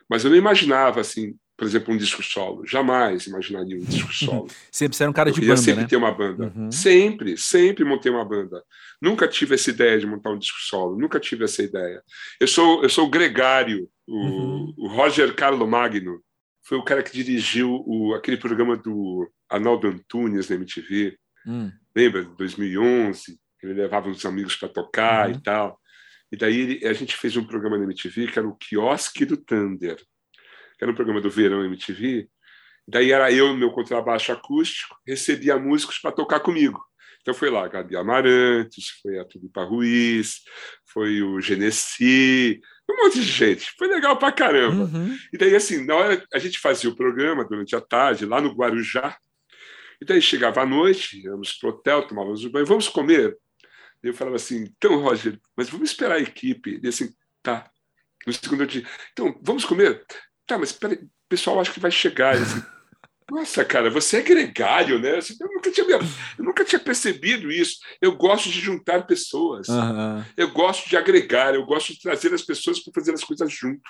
[0.09, 2.67] Mas eu não imaginava, assim, por exemplo, um disco solo.
[2.67, 4.49] Jamais imaginaria um disco solo.
[4.73, 5.89] Sempre era um cara Eu de banda, sempre né?
[5.89, 6.53] ter uma banda.
[6.55, 6.71] Uhum.
[6.73, 8.63] Sempre, sempre montei uma banda.
[9.01, 10.99] Nunca tive essa ideia de montar um disco solo.
[10.99, 12.03] Nunca tive essa ideia.
[12.41, 13.89] Eu sou, eu sou o gregário.
[14.07, 14.75] O, Uhum.
[14.79, 16.21] o Roger Carlo Magno
[16.67, 21.17] foi o cara que dirigiu o, aquele programa do Arnaldo Antunes na MTV.
[21.47, 21.71] Hum.
[21.95, 22.25] Lembra?
[22.25, 23.39] De 2011.
[23.63, 25.35] Ele levava uns amigos para tocar Uhum.
[25.37, 25.81] e tal.
[26.33, 29.37] E daí ele- a gente fez um programa na MTV que era o Quiosque do
[29.37, 29.97] Thunder.
[30.79, 32.29] Que era um programa do verão MTV.
[32.87, 36.85] Daí era eu no meu contrabaixo acústico, recebia músicos para tocar comigo.
[37.23, 40.43] Então foi lá Gabi Amarantos, foi a Tulipa Ruiz,
[40.85, 43.73] foi o Genesi, um monte de gente.
[43.79, 44.85] Foi legal pra caramba.
[44.85, 45.17] Uhum.
[45.33, 48.53] E daí, assim, na hora a gente fazia o programa durante a tarde, lá no
[48.55, 49.17] Guarujá.
[50.01, 53.35] E daí chegava à noite, íamos pro hotel, tomávamos um banho, vamos comer.
[54.03, 56.79] E eu falava assim, então, Roger, mas vamos esperar a equipe.
[56.83, 57.11] E assim,
[57.43, 57.71] tá.
[58.27, 60.05] No segundo dia, então, vamos comer?
[60.47, 62.35] Tá, mas peraí, o pessoal acho que vai chegar.
[62.35, 62.63] Assim,
[63.31, 65.17] nossa, cara, você é gregário, né?
[65.17, 65.87] Assim, eu, nunca tinha,
[66.39, 67.79] eu nunca tinha percebido isso.
[68.01, 69.69] Eu gosto de juntar pessoas.
[69.69, 70.25] Aham.
[70.37, 73.83] Eu gosto de agregar, eu gosto de trazer as pessoas para fazer as coisas junto.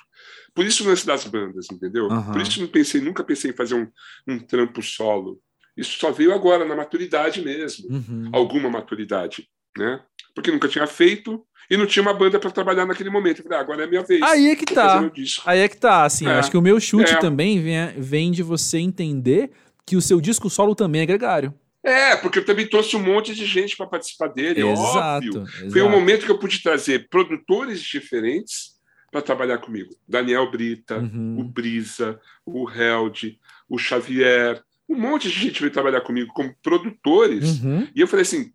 [0.54, 2.10] Por isso o lance das bandas, entendeu?
[2.10, 2.32] Aham.
[2.32, 3.90] Por isso não pensei, nunca pensei em fazer um,
[4.28, 5.40] um trampo solo.
[5.76, 7.88] Isso só veio agora, na maturidade mesmo.
[7.90, 8.30] Uhum.
[8.32, 10.00] Alguma maturidade, né?
[10.34, 13.38] Porque nunca tinha feito e não tinha uma banda para trabalhar naquele momento.
[13.40, 14.22] Eu falei, ah, agora é a minha vez.
[14.22, 15.10] Aí é que Vou tá.
[15.46, 16.32] Aí é que tá, assim, É.
[16.32, 17.16] acho que o meu chute É.
[17.18, 19.50] também vem, vem de você entender
[19.86, 21.52] que o seu disco solo também é gregário.
[21.82, 24.98] É, porque eu também trouxe um monte de gente para participar dele, exato.
[25.28, 25.42] óbvio.
[25.42, 25.70] exato.
[25.70, 28.72] Foi um momento que eu pude trazer produtores diferentes
[29.12, 29.90] para trabalhar comigo.
[30.08, 31.36] Daniel Brita, Uhum.
[31.40, 33.38] o Brisa, o Held,
[33.68, 37.60] o Xavier, um monte de gente veio trabalhar comigo como produtores.
[37.62, 37.86] Uhum.
[37.94, 38.50] E eu falei assim: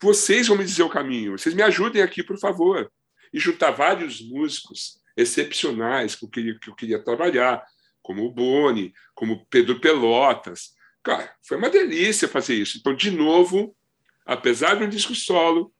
[0.00, 2.90] vocês vão me dizer o caminho, vocês me ajudem aqui, por favor.
[3.32, 7.62] E juntar vários músicos excepcionais que eu queria, que eu queria trabalhar.
[8.02, 10.70] como o Boni, como Pedro Pelotas.
[11.02, 12.78] Cara, foi uma delícia fazer isso.
[12.78, 13.76] Então, de novo,
[14.24, 15.72] apesar de um disco solo,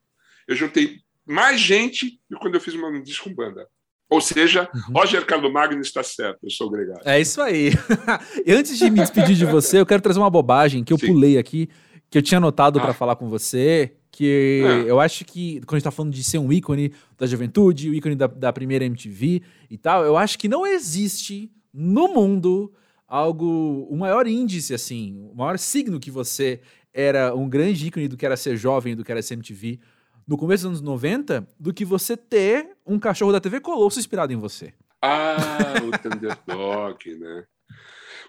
[0.46, 3.66] eu juntei mais gente do que quando eu fiz um disco com banda.
[4.10, 4.94] Ou seja, uhum.
[4.94, 7.02] Roger Carlos Magno está certo, eu sou o Gregário.
[7.04, 7.70] É isso aí.
[8.46, 11.06] antes de me despedir de você, eu quero trazer uma bobagem que eu Sim.
[11.06, 11.68] pulei aqui,
[12.10, 12.82] que eu tinha anotado ah.
[12.82, 14.90] para falar com você, que é.
[14.90, 17.94] eu acho que, quando a gente tá falando de ser um ícone da juventude, o
[17.94, 22.72] ícone da, da primeira MTV e tal, eu acho que não existe no mundo
[23.06, 26.60] algo, o maior índice, assim, o maior signo que você
[26.92, 29.78] era um grande ícone do que era ser jovem, do que era ser MTV
[30.26, 34.32] no começo dos anos 90 do que você ter um cachorro da TV Colosso inspirado
[34.32, 34.72] em você.
[35.02, 37.44] Ah, o Thunderdog, né?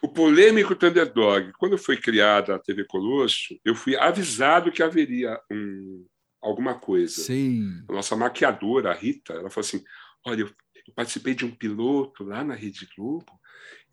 [0.02, 1.52] O polêmico Thunderdog.
[1.60, 6.06] Quando foi criada a TV Colosso, eu fui avisado que haveria um,
[6.42, 7.22] alguma coisa.
[7.22, 7.84] Sim.
[7.88, 9.84] A nossa maquiadora, a Rita, ela falou assim:
[10.26, 10.50] olha, eu,
[10.96, 13.32] participei de um piloto lá na Rede Globo,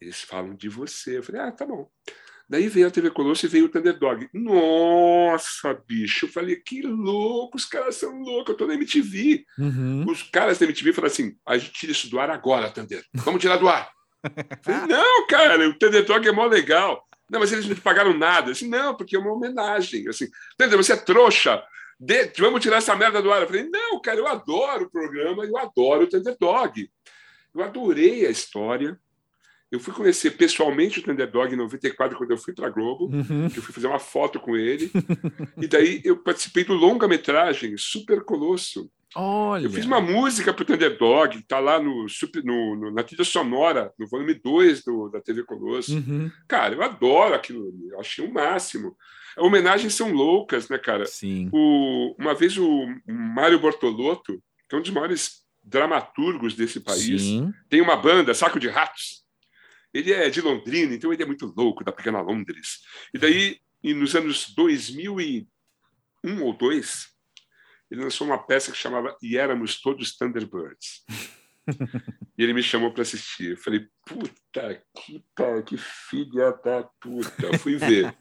[0.01, 1.19] eles falam de você.
[1.19, 1.89] Eu falei, ah, tá bom.
[2.49, 4.27] Daí veio a TV Colosso e veio o Thunderdog.
[4.33, 9.45] Nossa, bicho, eu falei, que louco, os caras são loucos, eu tô na MTV.
[9.59, 10.07] Uhum.
[10.09, 13.05] Os caras da MTV falaram assim: a gente tira isso do ar agora, Thunder.
[13.13, 13.91] Vamos tirar do ar.
[14.63, 17.07] Falei, não, cara, o Thunderdog é mó legal.
[17.31, 18.53] Não, mas eles não pagaram nada.
[18.53, 20.09] Assim, não, porque é uma homenagem.
[20.09, 21.63] Assim, você é trouxa.
[22.01, 23.43] De, vamos tirar essa merda do ar.
[23.43, 26.91] Eu falei, não, cara, eu adoro o programa, eu adoro o Thunderdog.
[27.55, 28.99] Eu adorei a história.
[29.71, 33.45] Eu fui conhecer pessoalmente o Thunderdog em 94, quando eu fui para a Globo, uhum.
[33.45, 34.91] eu fui fazer uma foto com ele.
[35.61, 38.91] e daí eu participei do longa-metragem Super Colosso.
[39.15, 39.65] Olha.
[39.65, 42.07] Eu fiz uma música para o Thunderdog, está lá no,
[42.45, 45.95] no, no, na trilha sonora, no volume 2 do, da TV Colosso.
[45.95, 46.31] Uhum.
[46.47, 48.97] Cara, eu adoro aquilo, eu achei o máximo.
[49.37, 51.07] Homenagens são loucas, né, cara?
[51.07, 51.49] Sim.
[51.53, 57.53] O, uma vez o Mário Bortolotto, que é um dos maiores dramaturgos desse país, Sim.
[57.69, 59.23] tem uma banda, Saco de Ratos.
[59.93, 62.81] Ele é de Londrina, então ele é muito louco da pequena Londres.
[63.15, 65.47] E daí, nos anos 2001
[66.43, 67.18] ou 2,
[67.91, 71.05] ele lançou uma peça que chamava E Éramos Todos Thunderbirds.
[72.37, 73.51] e ele me chamou para assistir.
[73.51, 77.47] Eu falei, puta que pariu, que filha da puta.
[77.47, 78.15] Eu fui ver.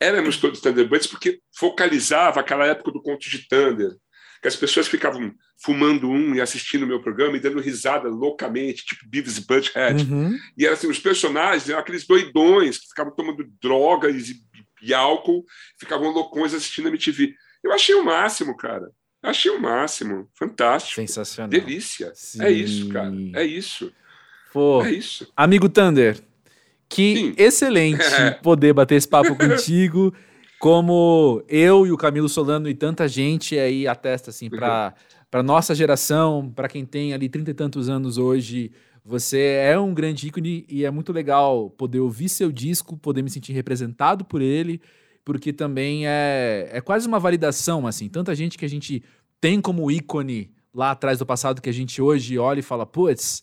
[0.00, 3.96] Éramos todos Thunderbirds porque focalizava aquela época do conto de Thunder
[4.44, 8.84] que as pessoas ficavam fumando um e assistindo o meu programa e dando risada loucamente,
[8.84, 10.04] tipo Beavis Butthead.
[10.04, 10.36] Uhum.
[10.58, 14.36] E era assim, os personagens eram aqueles doidões que ficavam tomando drogas e,
[14.82, 15.46] e álcool,
[15.80, 17.34] ficavam loucões assistindo a MTV.
[17.64, 18.90] Eu achei o máximo, cara.
[19.22, 20.28] Achei o máximo.
[20.34, 20.96] Fantástico.
[20.96, 21.48] Sensacional.
[21.48, 22.12] Delícia.
[22.14, 22.42] Sim.
[22.42, 23.10] É isso, cara.
[23.34, 23.90] É isso.
[24.52, 25.26] Pô, é isso.
[25.34, 26.20] Amigo Thunder,
[26.88, 27.34] que Sim.
[27.38, 28.04] excelente
[28.42, 30.14] poder bater esse papo contigo
[30.60, 34.94] como eu e o Camilo Solano e tanta gente aí atesta assim para
[35.30, 38.70] para nossa geração, para quem tem ali trinta e tantos anos hoje,
[39.04, 43.28] você é um grande ícone e é muito legal poder ouvir seu disco, poder me
[43.28, 44.80] sentir representado por ele,
[45.24, 48.08] porque também é, é quase uma validação, assim.
[48.08, 49.02] Tanta gente que a gente
[49.40, 53.42] tem como ícone lá atrás do passado que a gente hoje olha e fala, putz,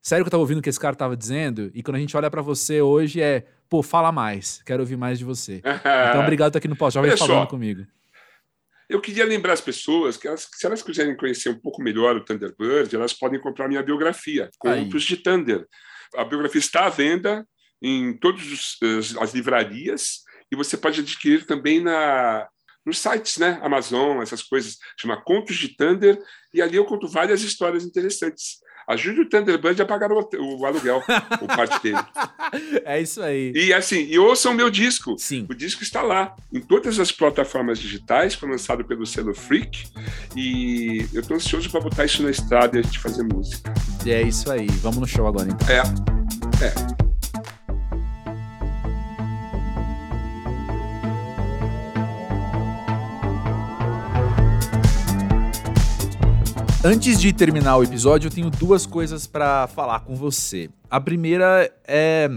[0.00, 1.70] sério que eu tava ouvindo o que esse cara tava dizendo?
[1.74, 5.18] E quando a gente olha para você hoje é, pô, fala mais, quero ouvir mais
[5.18, 5.62] de você.
[6.10, 7.86] então, obrigado por estar aqui no Pós-Jovem falando só, comigo.
[8.88, 12.22] Eu queria lembrar as pessoas que, elas, se elas quiserem conhecer um pouco melhor o
[12.22, 15.66] Thunderbird, elas podem comprar minha biografia, Contos de Thunder.
[16.14, 17.46] A biografia está à venda
[17.80, 18.76] em todas
[19.18, 20.22] as livrarias
[20.52, 22.46] e você pode adquirir também na,
[22.84, 23.58] nos sites, né?
[23.62, 24.76] Amazon, essas coisas.
[25.00, 26.18] Chama Contos de Thunder
[26.52, 28.60] e ali eu conto várias histórias interessantes.
[28.86, 31.02] Ajude o Thunderbird a pagar o, o aluguel,
[31.40, 31.98] o parte dele.
[32.84, 33.52] É isso aí.
[33.54, 35.16] E assim, e ouçam meu disco.
[35.16, 35.46] Sim.
[35.48, 39.84] O disco está lá, em todas as plataformas digitais, foi lançado pelo selo Freak.
[40.36, 43.72] E eu estou ansioso para botar isso na estrada e a gente fazer música.
[44.04, 44.66] E é isso aí.
[44.82, 45.68] Vamos no show agora, então.
[45.68, 45.80] É.
[46.62, 47.01] É.
[56.84, 60.68] Antes de terminar o episódio, eu tenho duas coisas para falar com você.
[60.90, 62.28] A primeira é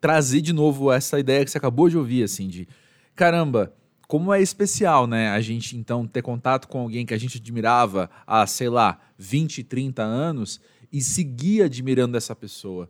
[0.00, 2.66] trazer de novo essa ideia que você acabou de ouvir, assim, de
[3.14, 3.74] caramba,
[4.08, 5.28] como é especial, né?
[5.28, 9.64] A gente então ter contato com alguém que a gente admirava há, sei lá, 20,
[9.64, 12.88] 30 anos e seguir admirando essa pessoa.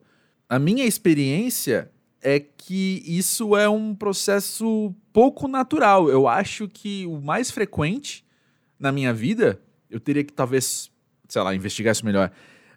[0.48, 1.90] A minha experiência
[2.22, 6.08] é que isso é um processo pouco natural.
[6.08, 8.24] Eu acho que o mais frequente
[8.78, 10.89] na minha vida, eu teria que talvez
[11.30, 12.30] sei lá, investigar isso melhor.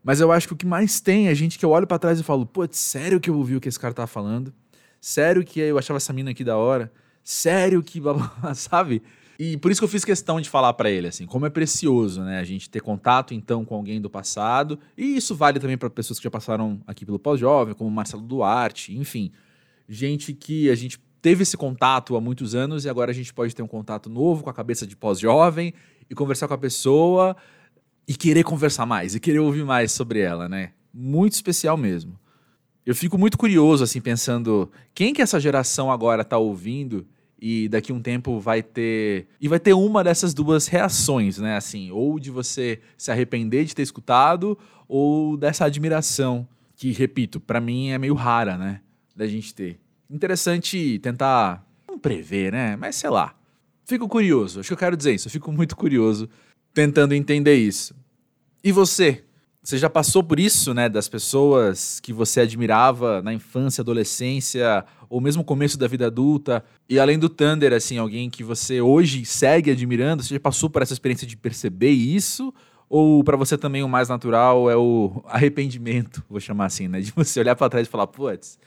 [0.04, 2.20] Mas eu acho que o que mais tem é gente que eu olho para trás
[2.20, 4.54] e falo, pô, sério que eu ouvi o que esse cara tá falando?
[5.02, 6.92] Sério que eu achava essa mina aqui da hora?
[7.24, 8.02] Sério que,
[8.56, 9.02] sabe?
[9.40, 12.22] E por isso que eu fiz questão de falar para ele, assim, como é precioso,
[12.22, 14.78] né, a gente ter contato, então, com alguém do passado.
[14.98, 18.96] E isso vale também para pessoas que já passaram aqui pelo pós-jovem, como Marcelo Duarte,
[18.96, 19.32] enfim.
[19.90, 23.56] Gente que a gente teve esse contato há muitos anos e agora a gente pode
[23.56, 25.74] ter um contato novo com a cabeça de pós-jovem
[26.10, 27.36] e conversar com a pessoa
[28.08, 30.72] e querer conversar mais, e querer ouvir mais sobre ela, né?
[30.94, 32.20] Muito especial mesmo.
[32.86, 37.08] Eu fico muito curioso, assim, pensando quem que essa geração agora tá ouvindo
[37.40, 39.28] e daqui um tempo vai ter.
[39.40, 41.56] E vai ter uma dessas duas reações, né?
[41.56, 47.62] Assim, ou de você se arrepender de ter escutado, ou dessa admiração, que, repito, para
[47.62, 48.82] mim é meio rara, né?
[49.16, 49.80] Da gente ter.
[50.10, 51.66] Interessante tentar.
[51.88, 52.76] Não prever, né?
[52.76, 53.36] Mas sei lá.
[53.86, 56.30] Fico curioso, acho que eu quero dizer isso, eu fico muito curioso
[56.74, 57.96] tentando entender isso.
[58.64, 59.24] E você?
[59.62, 60.90] Você já passou por isso, né?
[60.90, 66.66] Das pessoas que você admirava na infância, adolescência, ou mesmo começo da vida adulta.
[66.90, 70.82] E além do Thunder, assim, alguém que você hoje segue admirando, você já passou por
[70.82, 72.54] essa experiência de perceber isso?
[72.90, 77.00] Ou para você também o mais natural é o arrependimento, vou chamar assim, né?
[77.00, 78.60] De você olhar para trás e falar, putz,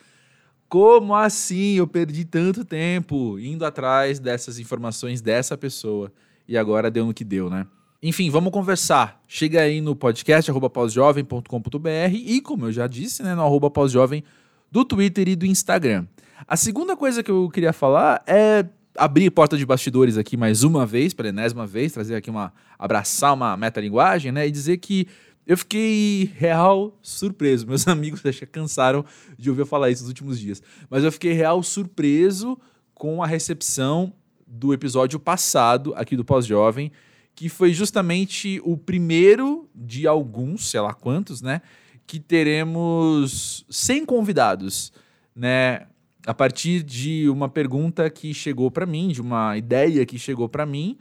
[0.68, 6.10] como assim eu perdi tanto tempo indo atrás dessas informações dessa pessoa
[6.48, 7.66] e agora deu no que deu, né?
[8.08, 9.20] Enfim, vamos conversar.
[9.26, 14.22] Chega aí no podcast arroba pausjovem.com.br e, como eu já disse, né, no arroba pausjovem
[14.70, 16.06] do Twitter e do Instagram.
[16.46, 18.64] A segunda coisa que eu queria falar é
[18.96, 22.52] abrir porta de bastidores aqui mais uma vez, pela enésima vez, trazer aqui uma.
[22.78, 24.46] abraçar uma metalinguagem, né?
[24.46, 25.08] E dizer que
[25.44, 27.66] eu fiquei real surpreso.
[27.66, 29.04] Meus amigos já cansaram
[29.36, 30.62] de ouvir eu falar isso nos últimos dias.
[30.88, 32.56] Mas eu fiquei real surpreso
[32.94, 34.12] com a recepção
[34.46, 36.92] do episódio passado aqui do Pós-Jovem
[37.36, 41.60] que foi justamente o primeiro de alguns, sei lá quantos, né?
[42.06, 44.90] Que teremos 100 convidados,
[45.34, 45.86] né?
[46.26, 50.64] A partir de uma pergunta que chegou para mim, de uma ideia que chegou para
[50.64, 50.96] mim,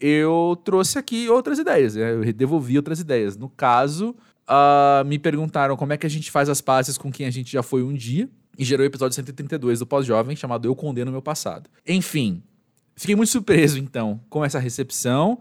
[0.00, 2.12] eu trouxe aqui outras ideias, né?
[2.12, 3.36] eu devolvi outras ideias.
[3.36, 4.14] No caso,
[4.48, 7.52] uh, me perguntaram como é que a gente faz as pazes com quem a gente
[7.52, 11.22] já foi um dia, e gerou o episódio 132 do Pós-Jovem, chamado Eu Condeno Meu
[11.22, 11.68] Passado.
[11.86, 12.42] Enfim,
[12.96, 15.38] fiquei muito surpreso, então, com essa recepção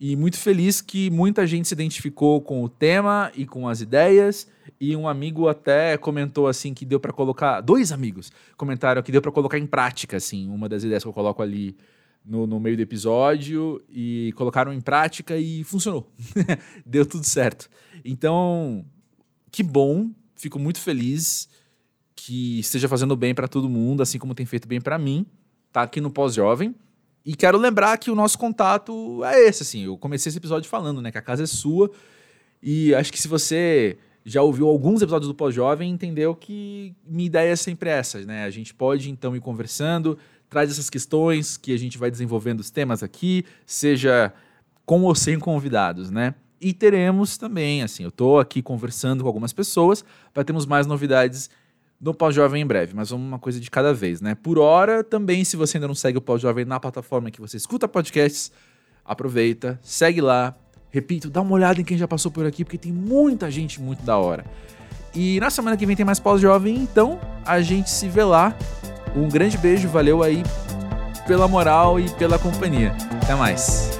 [0.00, 4.46] e muito feliz que muita gente se identificou com o tema e com as ideias.
[4.80, 7.60] E um amigo até comentou assim que deu para colocar.
[7.60, 11.12] Dois amigos comentaram que deu para colocar em prática, assim, uma das ideias que eu
[11.12, 11.76] coloco ali
[12.24, 13.80] no, no meio do episódio.
[13.88, 16.10] E colocaram em prática e funcionou.
[16.84, 17.70] deu tudo certo.
[18.04, 18.84] Então,
[19.50, 20.10] que bom.
[20.34, 21.48] Fico muito feliz
[22.16, 25.24] que esteja fazendo bem para todo mundo, assim como tem feito bem para mim.
[25.72, 26.74] Tá aqui no Pós-Jovem.
[27.24, 29.84] E quero lembrar que o nosso contato é esse, assim.
[29.84, 31.10] Eu comecei esse episódio falando, né?
[31.10, 31.90] Que a casa é sua.
[32.62, 37.52] E acho que se você já ouviu alguns episódios do Pós-Jovem, entendeu que minha ideia
[37.52, 38.44] é sempre essa, né?
[38.44, 40.18] A gente pode, então, ir conversando,
[40.48, 44.32] traz essas questões que a gente vai desenvolvendo os temas aqui, seja
[44.86, 46.34] com ou sem convidados, né?
[46.60, 51.50] E teremos também, assim, eu estou aqui conversando com algumas pessoas para termos mais novidades
[52.00, 54.34] no Pós-Jovem em breve, mas uma coisa de cada vez, né?
[54.34, 57.88] Por hora, também, se você ainda não segue o Pós-Jovem na plataforma que você escuta
[57.88, 58.52] podcasts,
[59.04, 60.54] aproveita, segue lá.
[60.90, 64.04] Repito, dá uma olhada em quem já passou por aqui, porque tem muita gente muito
[64.04, 64.44] da hora.
[65.14, 68.56] E na semana que vem tem mais Pós-Jovem, então a gente se vê lá.
[69.14, 70.42] Um grande beijo, valeu aí
[71.26, 72.94] pela moral e pela companhia.
[73.22, 73.98] Até mais.